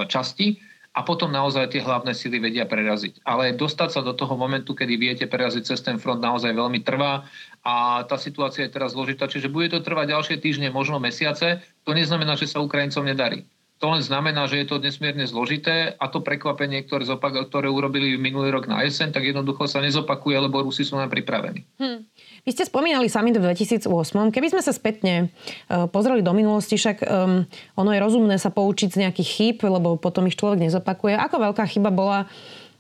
časti 0.10 0.58
a 0.98 1.06
potom 1.06 1.30
naozaj 1.30 1.72
tie 1.72 1.86
hlavné 1.86 2.12
sily 2.12 2.42
vedia 2.42 2.66
preraziť. 2.66 3.22
Ale 3.24 3.54
dostať 3.54 3.90
sa 3.96 4.02
do 4.02 4.18
toho 4.18 4.34
momentu, 4.34 4.74
kedy 4.74 4.98
viete 4.98 5.26
preraziť 5.30 5.64
cez 5.64 5.80
ten 5.86 6.02
front, 6.02 6.20
naozaj 6.20 6.52
veľmi 6.58 6.82
trvá 6.82 7.30
a 7.62 8.02
tá 8.10 8.18
situácia 8.18 8.66
je 8.66 8.74
teraz 8.74 8.98
zložitá, 8.98 9.30
čiže 9.30 9.54
bude 9.54 9.70
to 9.70 9.80
trvať 9.80 10.10
ďalšie 10.10 10.38
týždne, 10.42 10.74
možno 10.74 10.98
mesiace. 10.98 11.62
To 11.86 11.94
neznamená, 11.94 12.34
že 12.34 12.50
sa 12.50 12.66
Ukrajincom 12.66 13.06
nedarí. 13.06 13.46
To 13.82 13.90
len 13.90 14.06
znamená, 14.06 14.46
že 14.46 14.62
je 14.62 14.70
to 14.70 14.78
nesmierne 14.78 15.26
zložité 15.26 15.98
a 15.98 16.06
to 16.06 16.22
prekvapenie, 16.22 16.86
ktoré, 16.86 17.02
zopak, 17.02 17.34
ktoré 17.50 17.66
urobili 17.66 18.14
minulý 18.14 18.54
rok 18.54 18.70
na 18.70 18.86
jeseň, 18.86 19.10
tak 19.10 19.26
jednoducho 19.26 19.66
sa 19.66 19.82
nezopakuje, 19.82 20.38
lebo 20.38 20.62
Rusi 20.62 20.86
sú 20.86 21.02
len 21.02 21.10
pripravení. 21.10 21.66
Hm. 21.82 22.06
Vy 22.46 22.50
ste 22.54 22.70
spomínali 22.70 23.10
sami 23.10 23.34
v 23.34 23.42
2008. 23.42 23.90
Keby 24.30 24.48
sme 24.54 24.62
sa 24.62 24.70
spätne 24.70 25.34
uh, 25.74 25.90
pozreli 25.90 26.22
do 26.22 26.30
minulosti, 26.30 26.78
však 26.78 27.02
um, 27.02 27.42
ono 27.74 27.90
je 27.90 28.00
rozumné 28.06 28.38
sa 28.38 28.54
poučiť 28.54 28.94
z 28.94 29.02
nejakých 29.02 29.30
chýb, 29.34 29.58
lebo 29.66 29.98
potom 29.98 30.30
ich 30.30 30.38
človek 30.38 30.62
nezopakuje. 30.62 31.18
Ako 31.18 31.42
veľká 31.42 31.66
chyba 31.66 31.90
bola 31.90 32.30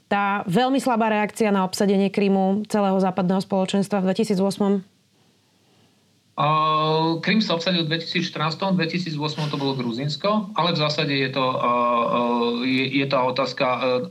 tá 0.05 0.45
veľmi 0.45 0.77
slabá 0.77 1.09
reakcia 1.09 1.49
na 1.49 1.65
obsadenie 1.65 2.13
Krymu 2.13 2.69
celého 2.69 3.01
západného 3.01 3.41
spoločenstva 3.41 4.05
v 4.05 4.13
2008? 4.13 4.85
Krym 7.19 7.43
sa 7.43 7.59
obsadil 7.59 7.83
v 7.83 7.99
2014, 7.99 8.77
2008 8.77 9.51
to 9.51 9.57
bolo 9.59 9.75
Gruzinsko, 9.75 10.55
ale 10.55 10.71
v 10.71 10.79
zásade 10.79 11.11
je 11.11 11.29
to, 11.33 11.45
je, 12.63 12.85
je 13.01 13.05
tá 13.11 13.19
otázka 13.27 13.65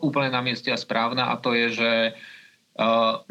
úplne 0.04 0.28
na 0.34 0.44
mieste 0.44 0.68
a 0.68 0.76
správna 0.76 1.32
a 1.32 1.40
to 1.40 1.56
je, 1.56 1.66
že 1.72 1.92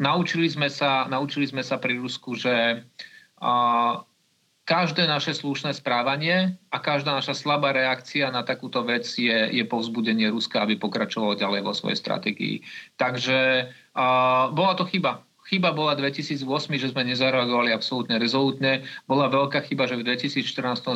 naučili 0.00 0.50
sme 0.50 0.66
sa, 0.66 1.06
naučili 1.06 1.46
sme 1.46 1.62
sa 1.62 1.78
pri 1.78 2.00
Rusku, 2.00 2.34
že 2.34 2.82
každé 4.70 5.10
naše 5.10 5.34
slušné 5.34 5.74
správanie 5.74 6.54
a 6.70 6.78
každá 6.78 7.10
naša 7.10 7.34
slabá 7.34 7.74
reakcia 7.74 8.30
na 8.30 8.46
takúto 8.46 8.86
vec 8.86 9.02
je, 9.18 9.50
je 9.50 9.64
povzbudenie 9.66 10.30
Ruska, 10.30 10.62
aby 10.62 10.78
pokračovalo 10.78 11.34
ďalej 11.34 11.66
vo 11.66 11.74
svojej 11.74 11.98
stratégii. 11.98 12.56
Takže 12.94 13.66
uh, 13.66 14.54
bola 14.54 14.78
to 14.78 14.86
chyba. 14.86 15.26
Chyba 15.50 15.74
bola 15.74 15.98
2008, 15.98 16.46
že 16.78 16.94
sme 16.94 17.02
nezareagovali 17.10 17.74
absolútne 17.74 18.22
rezolutne. 18.22 18.86
Bola 19.10 19.26
veľká 19.26 19.66
chyba, 19.66 19.90
že 19.90 19.98
v 19.98 20.06
2014 20.06 20.46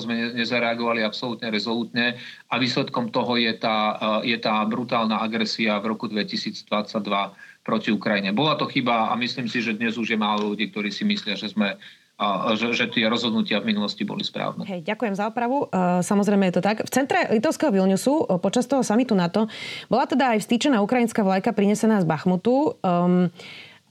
sme 0.06 0.30
nezareagovali 0.30 1.02
absolútne 1.02 1.50
rezolutne 1.50 2.14
a 2.46 2.54
výsledkom 2.62 3.10
toho 3.10 3.34
je 3.34 3.50
tá, 3.58 3.98
eh, 4.22 4.30
je 4.30 4.38
tá 4.38 4.62
brutálna 4.62 5.18
agresia 5.18 5.82
v 5.82 5.90
roku 5.90 6.06
2022 6.06 7.34
proti 7.66 7.90
Ukrajine. 7.90 8.30
Bola 8.30 8.54
to 8.54 8.70
chyba 8.70 9.10
a 9.10 9.18
myslím 9.18 9.50
si, 9.50 9.58
že 9.58 9.74
dnes 9.74 9.98
už 9.98 10.14
je 10.14 10.18
málo 10.22 10.54
ľudí, 10.54 10.70
ktorí 10.70 10.94
si 10.94 11.02
myslia, 11.02 11.34
že 11.34 11.50
sme 11.50 11.74
a 12.14 12.54
že, 12.54 12.70
že 12.70 12.86
tie 12.94 13.10
rozhodnutia 13.10 13.58
v 13.58 13.74
minulosti 13.74 14.06
boli 14.06 14.22
správne. 14.22 14.62
Hej, 14.70 14.86
ďakujem 14.86 15.18
za 15.18 15.34
opravu. 15.34 15.66
Uh, 15.66 15.98
samozrejme 15.98 16.46
je 16.46 16.54
to 16.54 16.62
tak. 16.62 16.86
V 16.86 16.90
centre 16.94 17.26
litovského 17.26 17.74
Vilniusu 17.74 18.14
uh, 18.22 18.38
počas 18.38 18.70
toho 18.70 18.86
samitu 18.86 19.18
NATO 19.18 19.50
bola 19.90 20.06
teda 20.06 20.38
aj 20.38 20.46
vstýčená 20.46 20.78
ukrajinská 20.78 21.26
vlajka 21.26 21.50
prinesená 21.50 21.98
z 21.98 22.06
Bachmutu. 22.06 22.78
Um, 22.86 23.34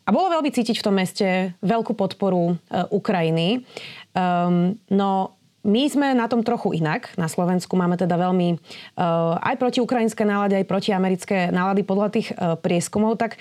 a 0.04 0.10
bolo 0.12 0.28
veľmi 0.36 0.52
cítiť 0.52 0.80
v 0.80 0.86
tom 0.86 0.96
meste 1.00 1.56
veľkú 1.64 1.96
podporu 1.96 2.56
uh, 2.56 2.88
Ukrajiny. 2.92 3.64
Um, 4.12 4.76
no 4.92 5.40
my 5.64 5.88
sme 5.88 6.12
na 6.12 6.28
tom 6.28 6.44
trochu 6.44 6.76
inak. 6.76 7.16
Na 7.16 7.32
Slovensku 7.32 7.80
máme 7.80 7.96
teda 7.96 8.20
veľmi 8.20 8.60
uh, 8.60 9.40
aj 9.40 9.56
protiukrajinské 9.56 10.28
nálady, 10.28 10.60
aj 10.60 10.68
protiamerické 10.68 11.38
nálady 11.56 11.88
podľa 11.88 12.08
tých 12.12 12.36
uh, 12.36 12.60
prieskumov. 12.60 13.16
Tak 13.16 13.40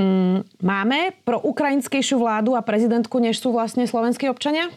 um, 0.00 0.40
máme 0.64 1.12
pro 1.20 1.36
ukrajinskejšiu 1.36 2.16
vládu 2.16 2.56
a 2.56 2.64
prezidentku, 2.64 3.20
než 3.20 3.36
sú 3.36 3.52
vlastne 3.52 3.84
slovenskí 3.84 4.24
občania? 4.32 4.72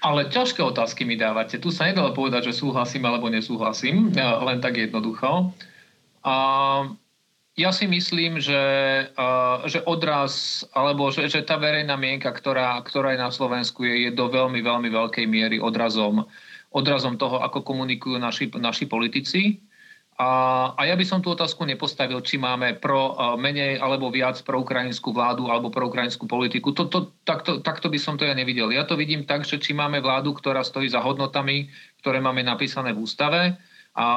Ale 0.00 0.32
ťažké 0.32 0.64
otázky 0.64 1.04
mi 1.04 1.18
dávate. 1.18 1.60
Tu 1.60 1.68
sa 1.68 1.84
nedalo 1.84 2.16
povedať, 2.16 2.48
že 2.48 2.62
súhlasím 2.62 3.04
alebo 3.04 3.28
nesúhlasím, 3.28 4.08
len 4.16 4.58
tak 4.62 4.80
jednoducho. 4.80 5.52
Uh, 6.24 6.96
ja 7.60 7.70
si 7.76 7.84
myslím, 7.84 8.40
že, 8.40 8.62
že 9.68 9.84
odraz, 9.84 10.64
alebo 10.72 11.12
že, 11.12 11.28
že 11.28 11.44
tá 11.44 11.60
verejná 11.60 11.92
mienka, 12.00 12.32
ktorá, 12.32 12.80
ktorá 12.80 13.12
je 13.12 13.20
na 13.20 13.28
Slovensku, 13.28 13.84
je, 13.84 14.08
je 14.08 14.10
do 14.16 14.32
veľmi, 14.32 14.64
veľmi 14.64 14.88
veľkej 14.88 15.28
miery 15.28 15.60
odrazom, 15.60 16.24
odrazom 16.72 17.20
toho, 17.20 17.44
ako 17.44 17.60
komunikujú 17.60 18.16
naši, 18.16 18.48
naši 18.56 18.88
politici. 18.88 19.60
A, 20.20 20.28
a 20.76 20.84
ja 20.84 20.96
by 20.96 21.04
som 21.04 21.24
tú 21.24 21.32
otázku 21.32 21.64
nepostavil, 21.64 22.20
či 22.20 22.36
máme 22.36 22.76
pro 22.76 23.16
menej 23.40 23.80
alebo 23.80 24.12
viac 24.12 24.36
pro 24.44 24.60
ukrajinskú 24.60 25.16
vládu 25.16 25.48
alebo 25.48 25.72
pro 25.72 25.88
ukrajinskú 25.88 26.28
politiku. 26.28 26.76
To, 26.76 26.88
takto, 27.24 27.64
takto 27.64 27.88
by 27.88 27.96
som 27.96 28.20
to 28.20 28.28
ja 28.28 28.36
nevidel. 28.36 28.68
Ja 28.68 28.84
to 28.84 29.00
vidím 29.00 29.24
tak, 29.24 29.48
že 29.48 29.56
či 29.56 29.72
máme 29.72 30.00
vládu, 30.04 30.36
ktorá 30.36 30.60
stojí 30.60 30.92
za 30.92 31.00
hodnotami, 31.00 31.72
ktoré 32.04 32.20
máme 32.20 32.44
napísané 32.44 32.92
v 32.92 33.00
ústave, 33.00 33.56
a, 33.90 34.08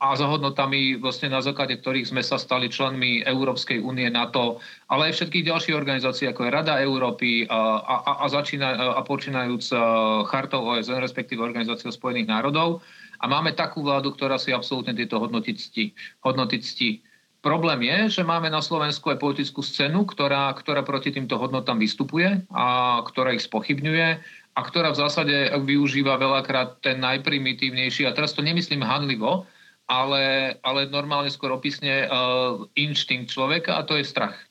a 0.00 0.08
za 0.16 0.24
hodnotami, 0.24 0.96
vlastne 0.96 1.28
na 1.28 1.44
základe 1.44 1.76
ktorých 1.76 2.08
sme 2.08 2.22
sa 2.24 2.40
stali 2.40 2.72
členmi 2.72 3.20
Európskej 3.20 3.84
únie, 3.84 4.08
NATO, 4.08 4.64
ale 4.88 5.12
aj 5.12 5.20
všetkých 5.20 5.44
ďalších 5.44 5.76
organizácií, 5.76 6.24
ako 6.32 6.48
je 6.48 6.54
Rada 6.56 6.80
Európy 6.80 7.44
a, 7.44 7.84
a, 7.84 7.94
a, 8.24 8.26
začína, 8.32 8.96
a 8.96 9.00
počínajúc 9.04 9.76
chartou 10.24 10.64
OSN, 10.72 11.04
respektíve 11.04 11.44
Organizáciou 11.44 11.92
spojených 11.92 12.32
národov. 12.32 12.80
A 13.20 13.28
máme 13.28 13.52
takú 13.52 13.84
vládu, 13.84 14.16
ktorá 14.16 14.40
si 14.40 14.56
absolútne 14.56 14.96
tieto 14.96 15.20
hodnoty 15.20 15.52
cti. 15.52 15.92
Hodnoty 16.24 16.56
cti. 16.64 17.04
Problém 17.40 17.88
je, 17.88 18.20
že 18.20 18.22
máme 18.24 18.52
na 18.52 18.60
Slovensku 18.60 19.08
aj 19.12 19.20
politickú 19.20 19.64
scénu, 19.64 20.04
ktorá, 20.04 20.52
ktorá 20.56 20.84
proti 20.84 21.08
týmto 21.08 21.40
hodnotám 21.40 21.80
vystupuje 21.80 22.44
a 22.52 23.00
ktorá 23.00 23.32
ich 23.32 23.44
spochybňuje 23.44 24.20
a 24.56 24.60
ktorá 24.66 24.90
v 24.90 25.00
zásade 25.06 25.36
využíva 25.62 26.18
veľakrát 26.18 26.82
ten 26.82 26.98
najprimitívnejší, 26.98 28.06
a 28.06 28.14
teraz 28.16 28.34
to 28.34 28.42
nemyslím 28.42 28.82
hanlivo, 28.82 29.46
ale, 29.86 30.54
ale 30.62 30.90
normálne 30.90 31.30
skôr 31.30 31.50
opisne 31.54 32.06
uh, 32.06 32.66
inštinkt 32.78 33.30
človeka 33.30 33.78
a 33.78 33.86
to 33.86 33.98
je 33.98 34.06
strach. 34.06 34.49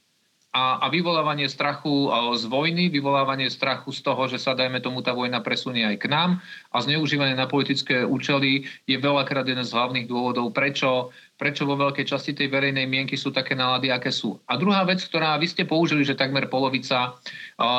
A, 0.50 0.82
a 0.82 0.90
vyvolávanie 0.90 1.46
strachu 1.46 2.10
z 2.34 2.50
vojny, 2.50 2.90
vyvolávanie 2.90 3.54
strachu 3.54 3.94
z 3.94 4.02
toho, 4.02 4.26
že 4.26 4.42
sa, 4.42 4.58
dajme 4.58 4.82
tomu, 4.82 5.06
tá 5.06 5.14
vojna 5.14 5.46
presunie 5.46 5.86
aj 5.86 6.02
k 6.02 6.10
nám 6.10 6.42
a 6.74 6.82
zneužívanie 6.82 7.38
na 7.38 7.46
politické 7.46 8.02
účely 8.02 8.66
je 8.90 8.98
veľakrát 8.98 9.46
jeden 9.46 9.62
z 9.62 9.70
hlavných 9.70 10.10
dôvodov, 10.10 10.50
prečo 10.50 11.14
prečo 11.40 11.64
vo 11.64 11.80
veľkej 11.80 12.04
časti 12.04 12.36
tej 12.36 12.52
verejnej 12.52 12.84
mienky 12.84 13.16
sú 13.16 13.32
také 13.32 13.56
nálady, 13.56 13.96
aké 13.96 14.12
sú. 14.12 14.36
A 14.52 14.60
druhá 14.60 14.84
vec, 14.84 15.00
ktorá 15.00 15.40
vy 15.40 15.48
ste 15.48 15.64
použili, 15.64 16.04
že 16.04 16.20
takmer 16.20 16.52
polovica 16.52 17.16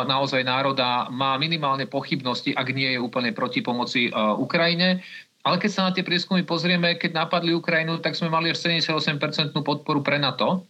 naozaj 0.09 0.41
národa 0.41 1.13
má 1.13 1.37
minimálne 1.37 1.85
pochybnosti, 1.85 2.57
ak 2.57 2.73
nie 2.73 2.97
je 2.97 2.99
úplne 3.05 3.37
proti 3.37 3.61
pomoci 3.61 4.09
Ukrajine. 4.41 5.05
Ale 5.45 5.61
keď 5.61 5.71
sa 5.73 5.85
na 5.89 5.93
tie 5.93 6.05
prieskumy 6.05 6.45
pozrieme, 6.45 6.97
keď 6.97 7.17
napadli 7.17 7.53
Ukrajinu, 7.53 8.01
tak 8.01 8.17
sme 8.17 8.33
mali 8.33 8.49
až 8.53 8.65
78% 8.65 9.53
podporu 9.61 10.01
pre 10.01 10.17
NATO. 10.17 10.65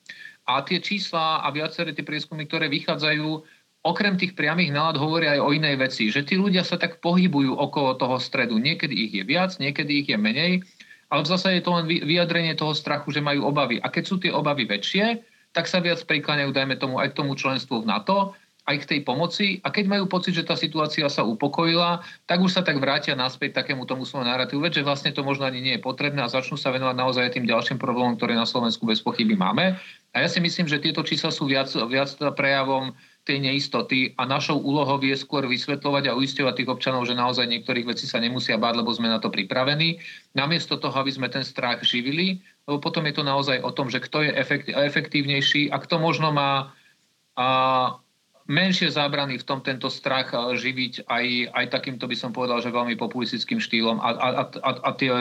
A 0.50 0.66
tie 0.66 0.82
čísla 0.82 1.46
a 1.46 1.48
viaceré 1.54 1.94
tie 1.94 2.02
prieskumy, 2.02 2.50
ktoré 2.50 2.66
vychádzajú, 2.66 3.46
okrem 3.86 4.18
tých 4.18 4.34
priamých 4.34 4.74
nálad 4.74 4.98
hovoria 4.98 5.38
aj 5.38 5.46
o 5.46 5.54
inej 5.54 5.78
veci, 5.78 6.10
že 6.10 6.26
tí 6.26 6.34
ľudia 6.34 6.66
sa 6.66 6.74
tak 6.74 6.98
pohybujú 6.98 7.54
okolo 7.54 7.94
toho 7.94 8.18
stredu. 8.18 8.58
Niekedy 8.58 8.92
ich 8.92 9.12
je 9.14 9.22
viac, 9.22 9.54
niekedy 9.62 10.02
ich 10.02 10.08
je 10.10 10.18
menej 10.18 10.66
ale 11.10 11.26
v 11.26 11.30
zásade 11.30 11.58
je 11.58 11.66
to 11.66 11.74
len 11.74 11.86
vyjadrenie 11.90 12.54
toho 12.54 12.70
strachu, 12.70 13.10
že 13.10 13.20
majú 13.20 13.42
obavy. 13.50 13.82
A 13.82 13.90
keď 13.90 14.04
sú 14.06 14.16
tie 14.22 14.30
obavy 14.30 14.64
väčšie, 14.64 15.26
tak 15.50 15.66
sa 15.66 15.82
viac 15.82 15.98
prikláňajú, 16.06 16.54
dajme 16.54 16.78
tomu, 16.78 17.02
aj 17.02 17.10
k 17.10 17.18
tomu 17.18 17.34
členstvu 17.34 17.82
v 17.82 17.90
NATO, 17.90 18.38
aj 18.70 18.86
k 18.86 18.88
tej 18.94 19.00
pomoci. 19.02 19.58
A 19.66 19.74
keď 19.74 19.90
majú 19.90 20.06
pocit, 20.06 20.38
že 20.38 20.46
tá 20.46 20.54
situácia 20.54 21.10
sa 21.10 21.26
upokojila, 21.26 22.06
tak 22.30 22.38
už 22.38 22.54
sa 22.54 22.62
tak 22.62 22.78
vrátia 22.78 23.18
naspäť 23.18 23.58
takému 23.58 23.90
tomu 23.90 24.06
svojmu 24.06 24.22
narratívu, 24.22 24.62
že 24.70 24.86
vlastne 24.86 25.10
to 25.10 25.26
možno 25.26 25.50
ani 25.50 25.58
nie 25.58 25.74
je 25.74 25.82
potrebné 25.82 26.22
a 26.22 26.30
začnú 26.30 26.54
sa 26.54 26.70
venovať 26.70 26.94
naozaj 26.94 27.34
tým 27.34 27.50
ďalším 27.50 27.82
problémom, 27.82 28.14
ktoré 28.14 28.38
na 28.38 28.46
Slovensku 28.46 28.86
bez 28.86 29.02
pochyby 29.02 29.34
máme. 29.34 29.74
A 30.10 30.26
ja 30.26 30.28
si 30.28 30.42
myslím, 30.42 30.66
že 30.66 30.82
tieto 30.82 31.06
čísla 31.06 31.30
sú 31.30 31.46
viac, 31.46 31.70
viac 31.86 32.10
prejavom 32.34 32.90
tej 33.22 33.38
neistoty 33.46 34.16
a 34.18 34.26
našou 34.26 34.58
úlohou 34.58 34.98
je 34.98 35.14
skôr 35.14 35.46
vysvetľovať 35.46 36.10
a 36.10 36.16
uisťovať 36.18 36.54
tých 36.56 36.72
občanov, 36.72 37.06
že 37.06 37.14
naozaj 37.14 37.46
niektorých 37.46 37.86
vecí 37.86 38.10
sa 38.10 38.18
nemusia 38.18 38.58
báť, 38.58 38.82
lebo 38.82 38.90
sme 38.90 39.06
na 39.06 39.22
to 39.22 39.30
pripravení. 39.30 40.02
Namiesto 40.34 40.80
toho, 40.80 40.96
aby 40.98 41.14
sme 41.14 41.30
ten 41.30 41.46
strach 41.46 41.84
živili, 41.86 42.42
lebo 42.66 42.82
potom 42.82 43.06
je 43.06 43.14
to 43.14 43.22
naozaj 43.22 43.62
o 43.62 43.70
tom, 43.70 43.86
že 43.86 44.02
kto 44.02 44.26
je 44.26 44.34
efektívnejší 44.72 45.70
a 45.70 45.78
kto 45.78 46.02
možno 46.02 46.34
má 46.34 46.74
a, 47.38 47.46
menšie 48.50 48.90
zábrany 48.90 49.38
v 49.38 49.46
tom 49.46 49.62
tento 49.62 49.86
strach 49.86 50.34
živiť 50.34 51.06
aj, 51.06 51.54
aj 51.54 51.64
takýmto 51.70 52.10
by 52.10 52.16
som 52.18 52.34
povedal, 52.34 52.58
že 52.58 52.74
veľmi 52.74 52.98
populistickým 52.98 53.62
štýlom 53.62 54.02
a, 54.02 54.08
a, 54.10 54.28
a, 54.42 54.70
a 54.74 54.90
tie 54.98 55.12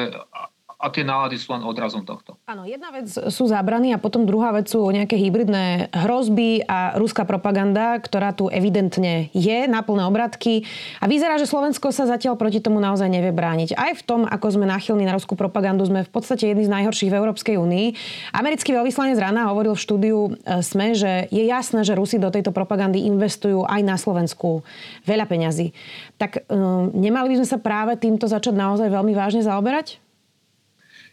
a 0.79 0.87
tie 0.87 1.03
nálady 1.03 1.35
sú 1.35 1.51
len 1.51 1.59
odrazom 1.67 2.07
tohto. 2.07 2.39
Áno, 2.47 2.63
jedna 2.63 2.87
vec 2.95 3.11
sú 3.11 3.43
zábrany 3.51 3.91
a 3.91 3.99
potom 3.99 4.23
druhá 4.23 4.55
vec 4.55 4.71
sú 4.71 4.87
nejaké 4.87 5.19
hybridné 5.19 5.91
hrozby 5.91 6.63
a 6.63 6.95
ruská 6.95 7.27
propaganda, 7.27 7.99
ktorá 7.99 8.31
tu 8.31 8.47
evidentne 8.47 9.27
je 9.35 9.67
na 9.67 9.83
plné 9.83 10.07
obratky. 10.07 10.63
A 11.03 11.11
vyzerá, 11.11 11.35
že 11.35 11.51
Slovensko 11.51 11.91
sa 11.91 12.07
zatiaľ 12.07 12.39
proti 12.39 12.63
tomu 12.63 12.79
naozaj 12.79 13.11
nevie 13.11 13.35
brániť. 13.35 13.75
Aj 13.75 13.91
v 13.91 14.01
tom, 14.07 14.23
ako 14.23 14.55
sme 14.55 14.71
nachylní 14.71 15.03
na 15.03 15.19
ruskú 15.19 15.35
propagandu, 15.35 15.83
sme 15.83 16.07
v 16.07 16.11
podstate 16.15 16.47
jedni 16.47 16.63
z 16.63 16.71
najhorších 16.71 17.11
v 17.11 17.19
Európskej 17.19 17.59
únii. 17.59 17.87
Americký 18.31 18.71
veľvyslanec 18.71 19.19
rána 19.19 19.51
hovoril 19.51 19.75
v 19.75 19.83
štúdiu 19.83 20.19
e, 20.31 20.63
SME, 20.63 20.95
že 20.95 21.27
je 21.27 21.43
jasné, 21.43 21.83
že 21.83 21.91
Rusi 21.91 22.23
do 22.23 22.31
tejto 22.31 22.55
propagandy 22.55 23.03
investujú 23.03 23.67
aj 23.67 23.83
na 23.83 23.99
Slovensku 23.99 24.63
veľa 25.03 25.27
peňazí. 25.27 25.75
Tak 26.15 26.47
um, 26.47 26.87
nemali 26.95 27.35
by 27.35 27.43
sme 27.43 27.47
sa 27.51 27.59
práve 27.59 27.99
týmto 27.99 28.31
začať 28.31 28.55
naozaj 28.55 28.87
veľmi 28.87 29.11
vážne 29.11 29.43
zaoberať? 29.43 30.08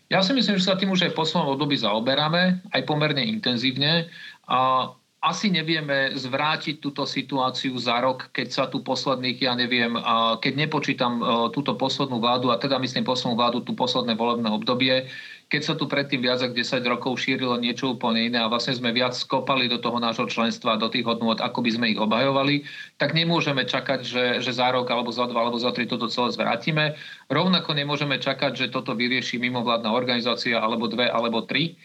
Ja 0.06 0.22
si 0.22 0.30
myslím, 0.30 0.54
že 0.54 0.70
sa 0.70 0.78
tým 0.78 0.94
už 0.94 1.10
aj 1.10 1.12
v 1.14 1.18
poslednom 1.18 1.58
období 1.58 1.74
zaoberáme, 1.74 2.62
aj 2.70 2.82
pomerne 2.86 3.26
intenzívne. 3.26 4.06
A 4.46 4.90
asi 5.18 5.50
nevieme 5.50 6.14
zvrátiť 6.14 6.78
túto 6.78 7.02
situáciu 7.02 7.74
za 7.82 7.98
rok, 7.98 8.30
keď 8.30 8.46
sa 8.46 8.64
tu 8.70 8.86
posledných, 8.86 9.42
ja 9.42 9.58
neviem, 9.58 9.98
keď 10.38 10.52
nepočítam 10.54 11.18
túto 11.50 11.74
poslednú 11.74 12.22
vládu, 12.22 12.54
a 12.54 12.60
teda 12.62 12.78
myslím 12.78 13.02
poslednú 13.02 13.34
vládu, 13.34 13.66
tú 13.66 13.74
posledné 13.74 14.14
volebné 14.14 14.46
obdobie, 14.46 15.10
keď 15.46 15.62
sa 15.62 15.74
tu 15.78 15.86
predtým 15.86 16.26
viac 16.26 16.42
ako 16.42 16.58
10 16.58 16.82
rokov 16.90 17.22
šírilo 17.22 17.54
niečo 17.54 17.94
úplne 17.94 18.26
iné 18.26 18.42
a 18.42 18.50
vlastne 18.50 18.74
sme 18.74 18.90
viac 18.90 19.14
skopali 19.14 19.70
do 19.70 19.78
toho 19.78 20.02
nášho 20.02 20.26
členstva, 20.26 20.74
do 20.74 20.90
tých 20.90 21.06
hodnôt, 21.06 21.38
ako 21.38 21.62
by 21.62 21.70
sme 21.70 21.86
ich 21.94 22.00
obhajovali, 22.02 22.66
tak 22.98 23.14
nemôžeme 23.14 23.62
čakať, 23.62 24.00
že, 24.02 24.24
že 24.42 24.50
za 24.50 24.74
rok 24.74 24.90
alebo 24.90 25.14
za 25.14 25.30
dva 25.30 25.46
alebo 25.46 25.62
za 25.62 25.70
tri 25.70 25.86
toto 25.86 26.10
celé 26.10 26.34
zvrátime. 26.34 26.98
Rovnako 27.30 27.78
nemôžeme 27.78 28.18
čakať, 28.18 28.58
že 28.58 28.74
toto 28.74 28.98
vyrieši 28.98 29.38
mimovládna 29.38 29.94
organizácia 29.94 30.58
alebo 30.58 30.90
dve 30.90 31.06
alebo 31.06 31.46
tri, 31.46 31.78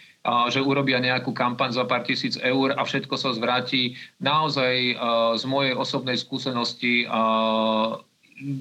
že 0.50 0.62
urobia 0.62 0.98
nejakú 0.98 1.30
kampaň 1.30 1.74
za 1.74 1.86
pár 1.86 2.02
tisíc 2.02 2.42
eur 2.42 2.74
a 2.74 2.82
všetko 2.82 3.14
sa 3.14 3.30
zvráti. 3.34 3.94
Naozaj 4.22 4.98
z 5.38 5.44
mojej 5.46 5.74
osobnej 5.78 6.18
skúsenosti 6.18 7.06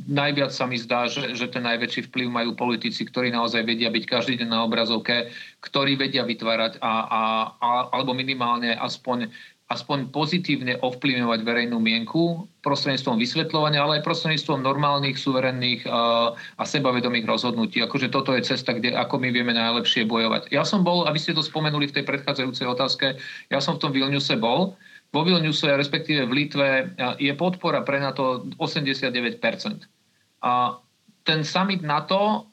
najviac 0.09 0.53
sa 0.53 0.69
mi 0.69 0.77
zdá, 0.77 1.09
že, 1.09 1.33
že 1.33 1.49
ten 1.49 1.65
najväčší 1.65 2.13
vplyv 2.13 2.29
majú 2.29 2.51
politici, 2.53 3.05
ktorí 3.09 3.33
naozaj 3.33 3.65
vedia 3.65 3.89
byť 3.89 4.05
každý 4.07 4.41
deň 4.41 4.49
na 4.49 4.61
obrazovke, 4.65 5.33
ktorí 5.65 5.97
vedia 5.97 6.23
vytvárať 6.23 6.79
a, 6.79 6.93
a, 7.09 7.23
a, 7.59 7.71
alebo 7.97 8.13
minimálne 8.13 8.77
aspoň, 8.77 9.33
aspoň 9.73 10.13
pozitívne 10.13 10.77
ovplyvňovať 10.85 11.41
verejnú 11.41 11.81
mienku 11.81 12.45
prostredníctvom 12.61 13.17
vysvetľovania, 13.17 13.81
ale 13.81 13.99
aj 14.01 14.07
prostredníctvom 14.07 14.61
normálnych, 14.61 15.17
suverenných 15.17 15.89
a, 15.89 16.35
a 16.37 16.63
sebavedomých 16.69 17.25
rozhodnutí. 17.25 17.81
Akože 17.81 18.13
toto 18.13 18.37
je 18.37 18.45
cesta, 18.45 18.77
kde 18.77 18.93
ako 18.93 19.17
my 19.17 19.33
vieme 19.33 19.57
najlepšie 19.57 20.05
bojovať. 20.05 20.53
Ja 20.53 20.67
som 20.67 20.85
bol, 20.85 21.09
aby 21.09 21.17
ste 21.17 21.33
to 21.33 21.41
spomenuli 21.41 21.89
v 21.89 21.97
tej 22.01 22.05
predchádzajúcej 22.05 22.67
otázke, 22.69 23.07
ja 23.49 23.59
som 23.65 23.81
v 23.81 23.83
tom 23.89 23.93
Vilniuse 23.97 24.37
bol 24.37 24.77
vo 25.11 25.21
Vilniuse, 25.27 25.75
respektíve 25.75 26.27
v 26.27 26.33
Litve, 26.33 26.69
je 27.19 27.33
podpora 27.35 27.83
pre 27.83 27.99
NATO 27.99 28.47
89%. 28.63 29.11
A 30.47 30.79
ten 31.27 31.43
summit 31.43 31.83
NATO, 31.83 32.47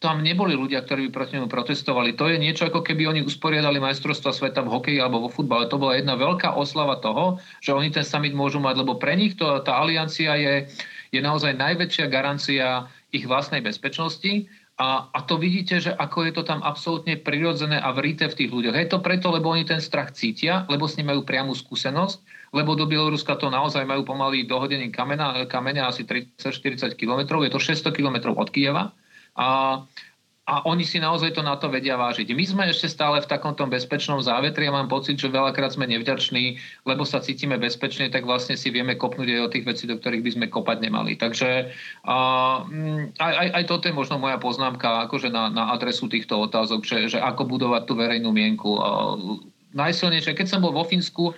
tam 0.00 0.24
neboli 0.24 0.56
ľudia, 0.56 0.80
ktorí 0.80 1.08
by 1.08 1.10
proti 1.12 1.36
nemu 1.36 1.52
protestovali. 1.52 2.16
To 2.16 2.32
je 2.32 2.40
niečo, 2.40 2.64
ako 2.72 2.80
keby 2.80 3.04
oni 3.04 3.20
usporiadali 3.20 3.76
majstrovstva 3.84 4.32
sveta 4.32 4.64
v 4.64 4.72
hokeji 4.72 4.96
alebo 4.96 5.28
vo 5.28 5.30
futbale. 5.30 5.68
To 5.68 5.76
bola 5.76 6.00
jedna 6.00 6.16
veľká 6.16 6.56
oslava 6.56 6.96
toho, 7.04 7.36
že 7.60 7.76
oni 7.76 7.92
ten 7.92 8.00
summit 8.00 8.32
môžu 8.32 8.64
mať, 8.64 8.80
lebo 8.80 8.96
pre 8.96 9.12
nich 9.12 9.36
to, 9.36 9.60
tá 9.60 9.76
aliancia 9.76 10.40
je, 10.40 10.72
je 11.12 11.20
naozaj 11.20 11.52
najväčšia 11.52 12.08
garancia 12.08 12.88
ich 13.12 13.28
vlastnej 13.28 13.60
bezpečnosti 13.60 14.48
a, 14.80 15.12
a 15.12 15.18
to 15.28 15.36
vidíte, 15.36 15.76
že 15.76 15.92
ako 15.92 16.24
je 16.24 16.32
to 16.32 16.42
tam 16.48 16.64
absolútne 16.64 17.12
prirodzené 17.20 17.76
a 17.76 17.92
vrité 17.92 18.32
v 18.32 18.38
tých 18.40 18.48
ľuďoch. 18.50 18.72
Je 18.72 18.88
to 18.88 19.04
preto, 19.04 19.28
lebo 19.28 19.52
oni 19.52 19.68
ten 19.68 19.76
strach 19.76 20.16
cítia, 20.16 20.64
lebo 20.72 20.88
s 20.88 20.96
ním 20.96 21.12
majú 21.12 21.20
priamu 21.20 21.52
skúsenosť, 21.52 22.24
lebo 22.56 22.72
do 22.72 22.88
Bieloruska 22.88 23.36
to 23.36 23.52
naozaj 23.52 23.84
majú 23.84 24.08
pomaly 24.08 24.48
dohodenie 24.48 24.88
kamena, 24.88 25.44
kamene 25.44 25.84
asi 25.84 26.08
30-40 26.08 26.96
km, 26.96 27.44
je 27.44 27.52
to 27.52 27.60
600 27.60 27.92
km 27.92 28.32
od 28.32 28.48
Kieva. 28.48 28.96
A, 29.36 29.84
a 30.48 30.66
oni 30.66 30.82
si 30.82 30.98
naozaj 30.98 31.36
to 31.36 31.46
na 31.46 31.54
to 31.60 31.70
vedia 31.70 31.94
vážiť. 31.94 32.32
My 32.34 32.42
sme 32.42 32.62
ešte 32.66 32.90
stále 32.90 33.22
v 33.22 33.30
takomto 33.30 33.62
bezpečnom 33.70 34.18
závetri 34.18 34.66
a 34.66 34.74
mám 34.74 34.90
pocit, 34.90 35.20
že 35.20 35.30
veľakrát 35.30 35.76
sme 35.76 35.86
nevďační, 35.86 36.58
lebo 36.88 37.06
sa 37.06 37.22
cítime 37.22 37.54
bezpečne, 37.60 38.10
tak 38.10 38.26
vlastne 38.26 38.58
si 38.58 38.72
vieme 38.72 38.98
kopnúť 38.98 39.28
aj 39.30 39.40
o 39.46 39.52
tých 39.52 39.64
vecí, 39.68 39.84
do 39.86 40.00
ktorých 40.00 40.24
by 40.26 40.30
sme 40.34 40.46
kopať 40.50 40.78
nemali. 40.82 41.14
Takže 41.14 41.70
mm, 42.02 43.20
aj, 43.20 43.34
aj, 43.36 43.48
aj 43.62 43.64
toto 43.68 43.86
je 43.86 43.94
možno 43.94 44.18
moja 44.18 44.42
poznámka 44.42 45.06
akože 45.06 45.30
na, 45.30 45.52
na 45.52 45.70
adresu 45.70 46.10
týchto 46.10 46.42
otázok, 46.42 46.82
že, 46.82 46.98
že 47.14 47.18
ako 47.22 47.46
budovať 47.46 47.86
tú 47.86 47.94
verejnú 47.94 48.34
mienku. 48.34 48.80
A, 48.80 49.14
najsilnejšia. 49.74 50.34
Keď 50.34 50.46
som 50.50 50.62
bol 50.64 50.74
vo 50.74 50.82
Fínsku, 50.82 51.30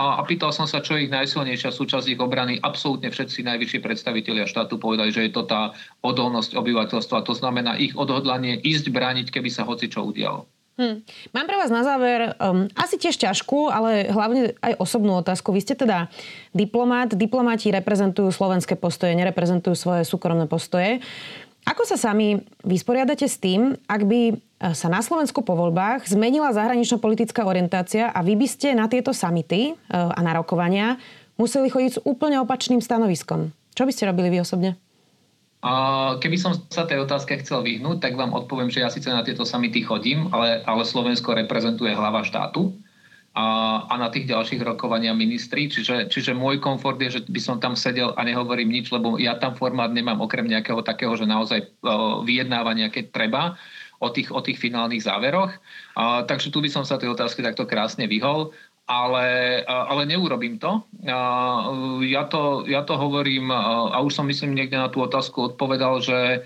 a, 0.00 0.16
a 0.16 0.22
pýtal 0.24 0.48
som 0.56 0.64
sa, 0.64 0.80
čo 0.80 0.96
ich 0.96 1.12
najsilnejšia 1.12 1.76
súčasť 1.76 2.16
ich 2.16 2.20
obrany. 2.20 2.56
Absolútne 2.64 3.12
všetci 3.12 3.44
najvyšší 3.44 3.84
predstavitelia 3.84 4.48
štátu 4.48 4.80
povedali, 4.80 5.12
že 5.12 5.28
je 5.28 5.32
to 5.36 5.44
tá 5.44 5.76
odolnosť 6.00 6.56
obyvateľstva. 6.56 7.28
To 7.28 7.36
znamená 7.36 7.76
ich 7.76 7.92
odhodlanie 7.92 8.56
ísť 8.64 8.88
brániť, 8.88 9.28
keby 9.28 9.52
sa 9.52 9.68
hoci 9.68 9.92
čo 9.92 10.08
udialo. 10.08 10.48
Hmm. 10.80 11.04
Mám 11.36 11.44
pre 11.44 11.60
vás 11.60 11.68
na 11.68 11.84
záver 11.84 12.32
um, 12.40 12.64
asi 12.72 12.96
tiež 12.96 13.20
ťažkú, 13.20 13.68
ale 13.68 14.08
hlavne 14.08 14.56
aj 14.64 14.80
osobnú 14.80 15.20
otázku. 15.20 15.52
Vy 15.52 15.60
ste 15.60 15.76
teda 15.76 16.08
diplomát. 16.56 17.12
Diplomáti 17.12 17.68
reprezentujú 17.68 18.32
slovenské 18.32 18.80
postoje, 18.80 19.12
nereprezentujú 19.12 19.76
svoje 19.76 20.08
súkromné 20.08 20.48
postoje. 20.48 21.04
Ako 21.68 21.84
sa 21.84 22.00
sami 22.00 22.40
vysporiadate 22.64 23.28
s 23.28 23.36
tým, 23.36 23.76
ak 23.84 24.08
by 24.08 24.40
sa 24.60 24.92
na 24.92 25.00
Slovensku 25.00 25.40
po 25.40 25.56
voľbách 25.56 26.04
zmenila 26.04 26.52
zahranično-politická 26.52 27.48
orientácia 27.48 28.12
a 28.12 28.20
vy 28.20 28.36
by 28.36 28.44
ste 28.44 28.76
na 28.76 28.92
tieto 28.92 29.16
samity 29.16 29.72
e, 29.72 29.88
a 29.88 30.20
na 30.20 30.36
rokovania 30.36 31.00
museli 31.40 31.72
chodiť 31.72 31.92
s 31.96 32.02
úplne 32.04 32.36
opačným 32.44 32.84
stanoviskom? 32.84 33.56
Čo 33.72 33.88
by 33.88 33.92
ste 33.96 34.12
robili 34.12 34.28
vy 34.28 34.44
osobne? 34.44 34.76
Keby 36.20 36.36
som 36.40 36.56
sa 36.72 36.88
tej 36.88 37.04
otázke 37.04 37.36
chcel 37.44 37.60
vyhnúť, 37.60 38.00
tak 38.00 38.16
vám 38.16 38.32
odpoviem, 38.32 38.72
že 38.72 38.80
ja 38.80 38.88
síce 38.88 39.12
na 39.12 39.20
tieto 39.20 39.44
samity 39.44 39.84
chodím, 39.84 40.32
ale, 40.32 40.64
ale 40.64 40.88
Slovensko 40.88 41.36
reprezentuje 41.36 41.92
hlava 41.92 42.24
štátu 42.24 42.72
a, 43.36 43.44
a 43.84 43.94
na 44.00 44.08
tých 44.08 44.24
ďalších 44.24 44.64
rokovania 44.64 45.12
ministri. 45.12 45.68
Čiže, 45.68 46.08
čiže 46.08 46.32
môj 46.32 46.64
komfort 46.64 46.96
je, 47.04 47.20
že 47.20 47.28
by 47.28 47.40
som 47.44 47.56
tam 47.60 47.76
sedel 47.76 48.16
a 48.16 48.24
nehovorím 48.24 48.72
nič, 48.72 48.88
lebo 48.88 49.20
ja 49.20 49.36
tam 49.36 49.52
formát 49.52 49.92
nemám 49.92 50.24
okrem 50.24 50.48
nejakého 50.48 50.80
takého, 50.80 51.12
že 51.12 51.28
naozaj 51.28 51.68
vyjednávania, 52.24 52.88
keď 52.88 53.12
treba 53.12 53.60
o 54.00 54.08
tých, 54.08 54.32
o 54.32 54.40
tých 54.40 54.56
finálnych 54.56 55.04
záveroch. 55.04 55.52
A, 55.94 56.24
takže 56.24 56.48
tu 56.48 56.64
by 56.64 56.72
som 56.72 56.88
sa 56.88 56.96
tej 56.96 57.12
otázky 57.12 57.44
takto 57.44 57.68
krásne 57.68 58.08
vyhol 58.08 58.50
ale, 58.90 59.62
ale 59.70 60.02
neurobím 60.02 60.58
to. 60.58 60.82
Ja 62.02 62.26
to, 62.26 62.66
ja 62.66 62.82
to 62.82 62.98
hovorím, 62.98 63.54
a 63.54 64.02
už 64.02 64.18
som 64.18 64.26
myslím 64.26 64.58
niekde 64.58 64.74
na 64.74 64.90
tú 64.90 65.06
otázku 65.06 65.54
odpovedal, 65.54 66.02
že 66.02 66.42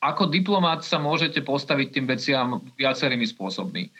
ako 0.00 0.22
diplomát 0.30 0.86
sa 0.86 1.02
môžete 1.02 1.42
postaviť 1.42 1.88
tým 1.90 2.06
veciam 2.06 2.62
viacerými 2.78 3.26
spôsobmi. 3.26 3.90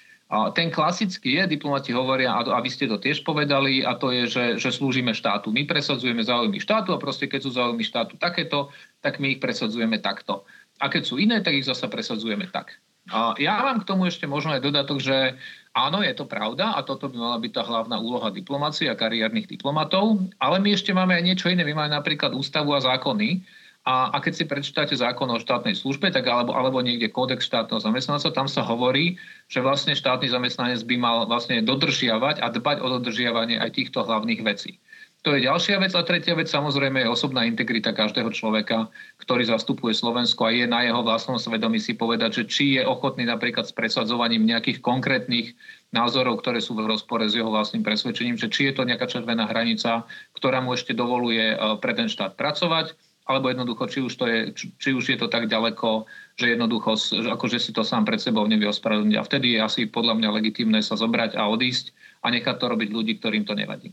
Ten 0.55 0.71
klasický 0.71 1.43
je, 1.43 1.59
diplomati 1.59 1.91
hovoria, 1.91 2.31
a 2.31 2.63
vy 2.63 2.71
ste 2.71 2.87
to 2.87 3.03
tiež 3.03 3.27
povedali, 3.27 3.83
a 3.83 3.99
to 3.99 4.15
je, 4.15 4.31
že, 4.31 4.45
že 4.63 4.71
slúžime 4.71 5.11
štátu. 5.11 5.51
My 5.51 5.67
presadzujeme 5.67 6.23
záujmy 6.23 6.63
štátu 6.63 6.95
a 6.95 7.03
proste 7.03 7.27
keď 7.27 7.41
sú 7.43 7.51
záujmy 7.51 7.83
štátu 7.83 8.15
takéto, 8.23 8.71
tak 9.03 9.19
my 9.19 9.35
ich 9.35 9.43
presadzujeme 9.43 9.99
takto. 9.99 10.47
A 10.81 10.89
keď 10.89 11.03
sú 11.05 11.21
iné, 11.21 11.45
tak 11.45 11.55
ich 11.55 11.69
zasa 11.69 11.87
presadzujeme 11.87 12.49
tak. 12.49 12.81
A 13.13 13.37
ja 13.41 13.61
mám 13.61 13.81
k 13.81 13.89
tomu 13.89 14.09
ešte 14.09 14.25
možno 14.29 14.57
aj 14.57 14.65
dodatok, 14.65 14.99
že 15.01 15.37
Áno, 15.71 16.03
je 16.03 16.11
to 16.19 16.27
pravda 16.27 16.75
a 16.75 16.83
toto 16.83 17.07
by 17.07 17.15
mala 17.15 17.39
byť 17.39 17.53
tá 17.55 17.63
hlavná 17.63 18.03
úloha 18.03 18.35
diplomácie 18.35 18.91
a 18.91 18.99
kariérnych 18.99 19.47
diplomatov, 19.47 20.19
ale 20.43 20.59
my 20.59 20.75
ešte 20.75 20.91
máme 20.91 21.15
aj 21.15 21.23
niečo 21.23 21.47
iné. 21.47 21.63
My 21.63 21.79
máme 21.79 21.95
napríklad 21.95 22.35
ústavu 22.35 22.75
a 22.75 22.83
zákony, 22.83 23.47
a, 23.87 24.13
a 24.13 24.17
keď 24.21 24.33
si 24.35 24.45
prečítate 24.45 24.93
zákon 24.93 25.31
o 25.31 25.41
štátnej 25.41 25.73
službe, 25.73 26.13
tak 26.13 26.29
alebo, 26.29 26.53
alebo 26.53 26.85
niekde 26.85 27.09
kódex 27.09 27.47
štátneho 27.49 27.81
zamestnanca, 27.81 28.29
tam 28.35 28.45
sa 28.45 28.61
hovorí, 28.67 29.17
že 29.49 29.65
vlastne 29.65 29.97
štátny 29.97 30.29
zamestnanec 30.29 30.85
by 30.85 30.97
mal 31.01 31.25
vlastne 31.25 31.63
dodržiavať 31.65 32.45
a 32.45 32.53
dbať 32.53 32.77
o 32.83 32.87
dodržiavanie 33.01 33.57
aj 33.57 33.81
týchto 33.81 34.05
hlavných 34.05 34.43
vecí. 34.45 34.77
To 35.21 35.37
je 35.37 35.45
ďalšia 35.45 35.77
vec. 35.85 35.93
A 35.93 36.01
tretia 36.01 36.33
vec 36.33 36.49
samozrejme 36.49 37.05
je 37.05 37.13
osobná 37.13 37.45
integrita 37.45 37.93
každého 37.93 38.33
človeka, 38.33 38.89
ktorý 39.21 39.45
zastupuje 39.45 39.93
Slovensko 39.93 40.49
a 40.49 40.55
je 40.57 40.65
na 40.65 40.81
jeho 40.81 41.05
vlastnom 41.05 41.37
svedomí 41.37 41.77
si 41.77 41.93
povedať, 41.93 42.41
že 42.41 42.45
či 42.49 42.65
je 42.81 42.89
ochotný 42.89 43.29
napríklad 43.29 43.69
s 43.69 43.77
presadzovaním 43.77 44.49
nejakých 44.49 44.81
konkrétnych 44.81 45.53
názorov, 45.93 46.41
ktoré 46.41 46.65
sú 46.65 46.73
v 46.73 46.89
rozpore 46.89 47.29
s 47.29 47.37
jeho 47.37 47.53
vlastným 47.53 47.85
presvedčením, 47.85 48.41
že 48.41 48.49
či 48.49 48.73
je 48.73 48.81
to 48.81 48.89
nejaká 48.89 49.05
červená 49.13 49.45
hranica, 49.45 50.09
ktorá 50.33 50.65
mu 50.65 50.73
ešte 50.73 50.97
dovoluje 50.97 51.53
e, 51.53 51.57
pre 51.85 51.93
ten 51.93 52.09
štát 52.09 52.41
pracovať, 52.41 52.97
alebo 53.29 53.53
jednoducho, 53.53 53.93
či 53.93 54.01
už, 54.01 54.13
to 54.17 54.25
je, 54.25 54.39
či 54.57 54.97
už 54.97 55.05
je 55.05 55.21
to 55.21 55.29
tak 55.29 55.53
ďaleko, 55.53 56.09
že 56.41 56.57
jednoducho, 56.57 56.97
akože 57.29 57.61
si 57.61 57.77
to 57.77 57.85
sám 57.85 58.09
pred 58.09 58.25
sebou 58.25 58.49
nevie 58.49 58.73
ospravedlniť. 58.73 59.17
A 59.21 59.27
vtedy 59.29 59.55
je 59.55 59.61
asi 59.61 59.85
podľa 59.85 60.17
mňa 60.17 60.33
legitimné 60.41 60.81
sa 60.81 60.97
zobrať 60.97 61.37
a 61.37 61.45
odísť 61.45 61.93
a 62.25 62.33
nechať 62.33 62.57
to 62.57 62.67
robiť 62.73 62.89
ľudí, 62.89 63.13
ktorým 63.21 63.45
to 63.45 63.53
nevadí. 63.53 63.93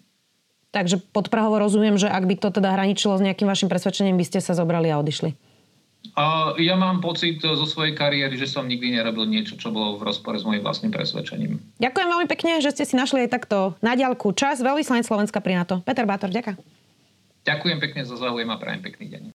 Takže 0.76 1.00
pod 1.00 1.32
Prahovo 1.32 1.58
rozumiem, 1.58 1.96
že 1.96 2.12
ak 2.12 2.28
by 2.28 2.36
to 2.38 2.50
teda 2.52 2.76
hraničilo 2.76 3.16
s 3.16 3.24
nejakým 3.24 3.48
vašim 3.48 3.72
presvedčením, 3.72 4.20
by 4.20 4.26
ste 4.28 4.40
sa 4.44 4.52
zobrali 4.52 4.92
a 4.92 5.00
odišli. 5.00 5.34
Ja 6.58 6.76
mám 6.80 7.04
pocit 7.04 7.44
zo 7.44 7.66
svojej 7.68 7.94
kariéry, 7.94 8.40
že 8.40 8.50
som 8.50 8.66
nikdy 8.66 8.96
nerobil 8.96 9.28
niečo, 9.28 9.60
čo 9.60 9.70
bolo 9.70 10.00
v 10.00 10.08
rozpore 10.08 10.40
s 10.40 10.46
mojim 10.48 10.64
vlastným 10.64 10.90
presvedčením. 10.90 11.60
Ďakujem 11.78 12.08
veľmi 12.10 12.28
pekne, 12.32 12.58
že 12.64 12.74
ste 12.74 12.88
si 12.88 12.96
našli 12.98 13.28
aj 13.28 13.38
takto 13.38 13.58
na 13.86 13.94
diaľku 13.94 14.34
čas. 14.34 14.64
Veľvyslanec 14.64 15.06
Slovenska 15.06 15.44
pri 15.44 15.62
NATO. 15.62 15.84
Peter 15.86 16.08
Bátor, 16.10 16.34
ďakujem. 16.34 16.58
Ďakujem 17.46 17.78
pekne 17.80 18.02
za 18.04 18.16
záujem 18.18 18.50
a 18.50 18.58
prajem 18.60 18.82
pekný 18.82 19.06
deň. 19.14 19.37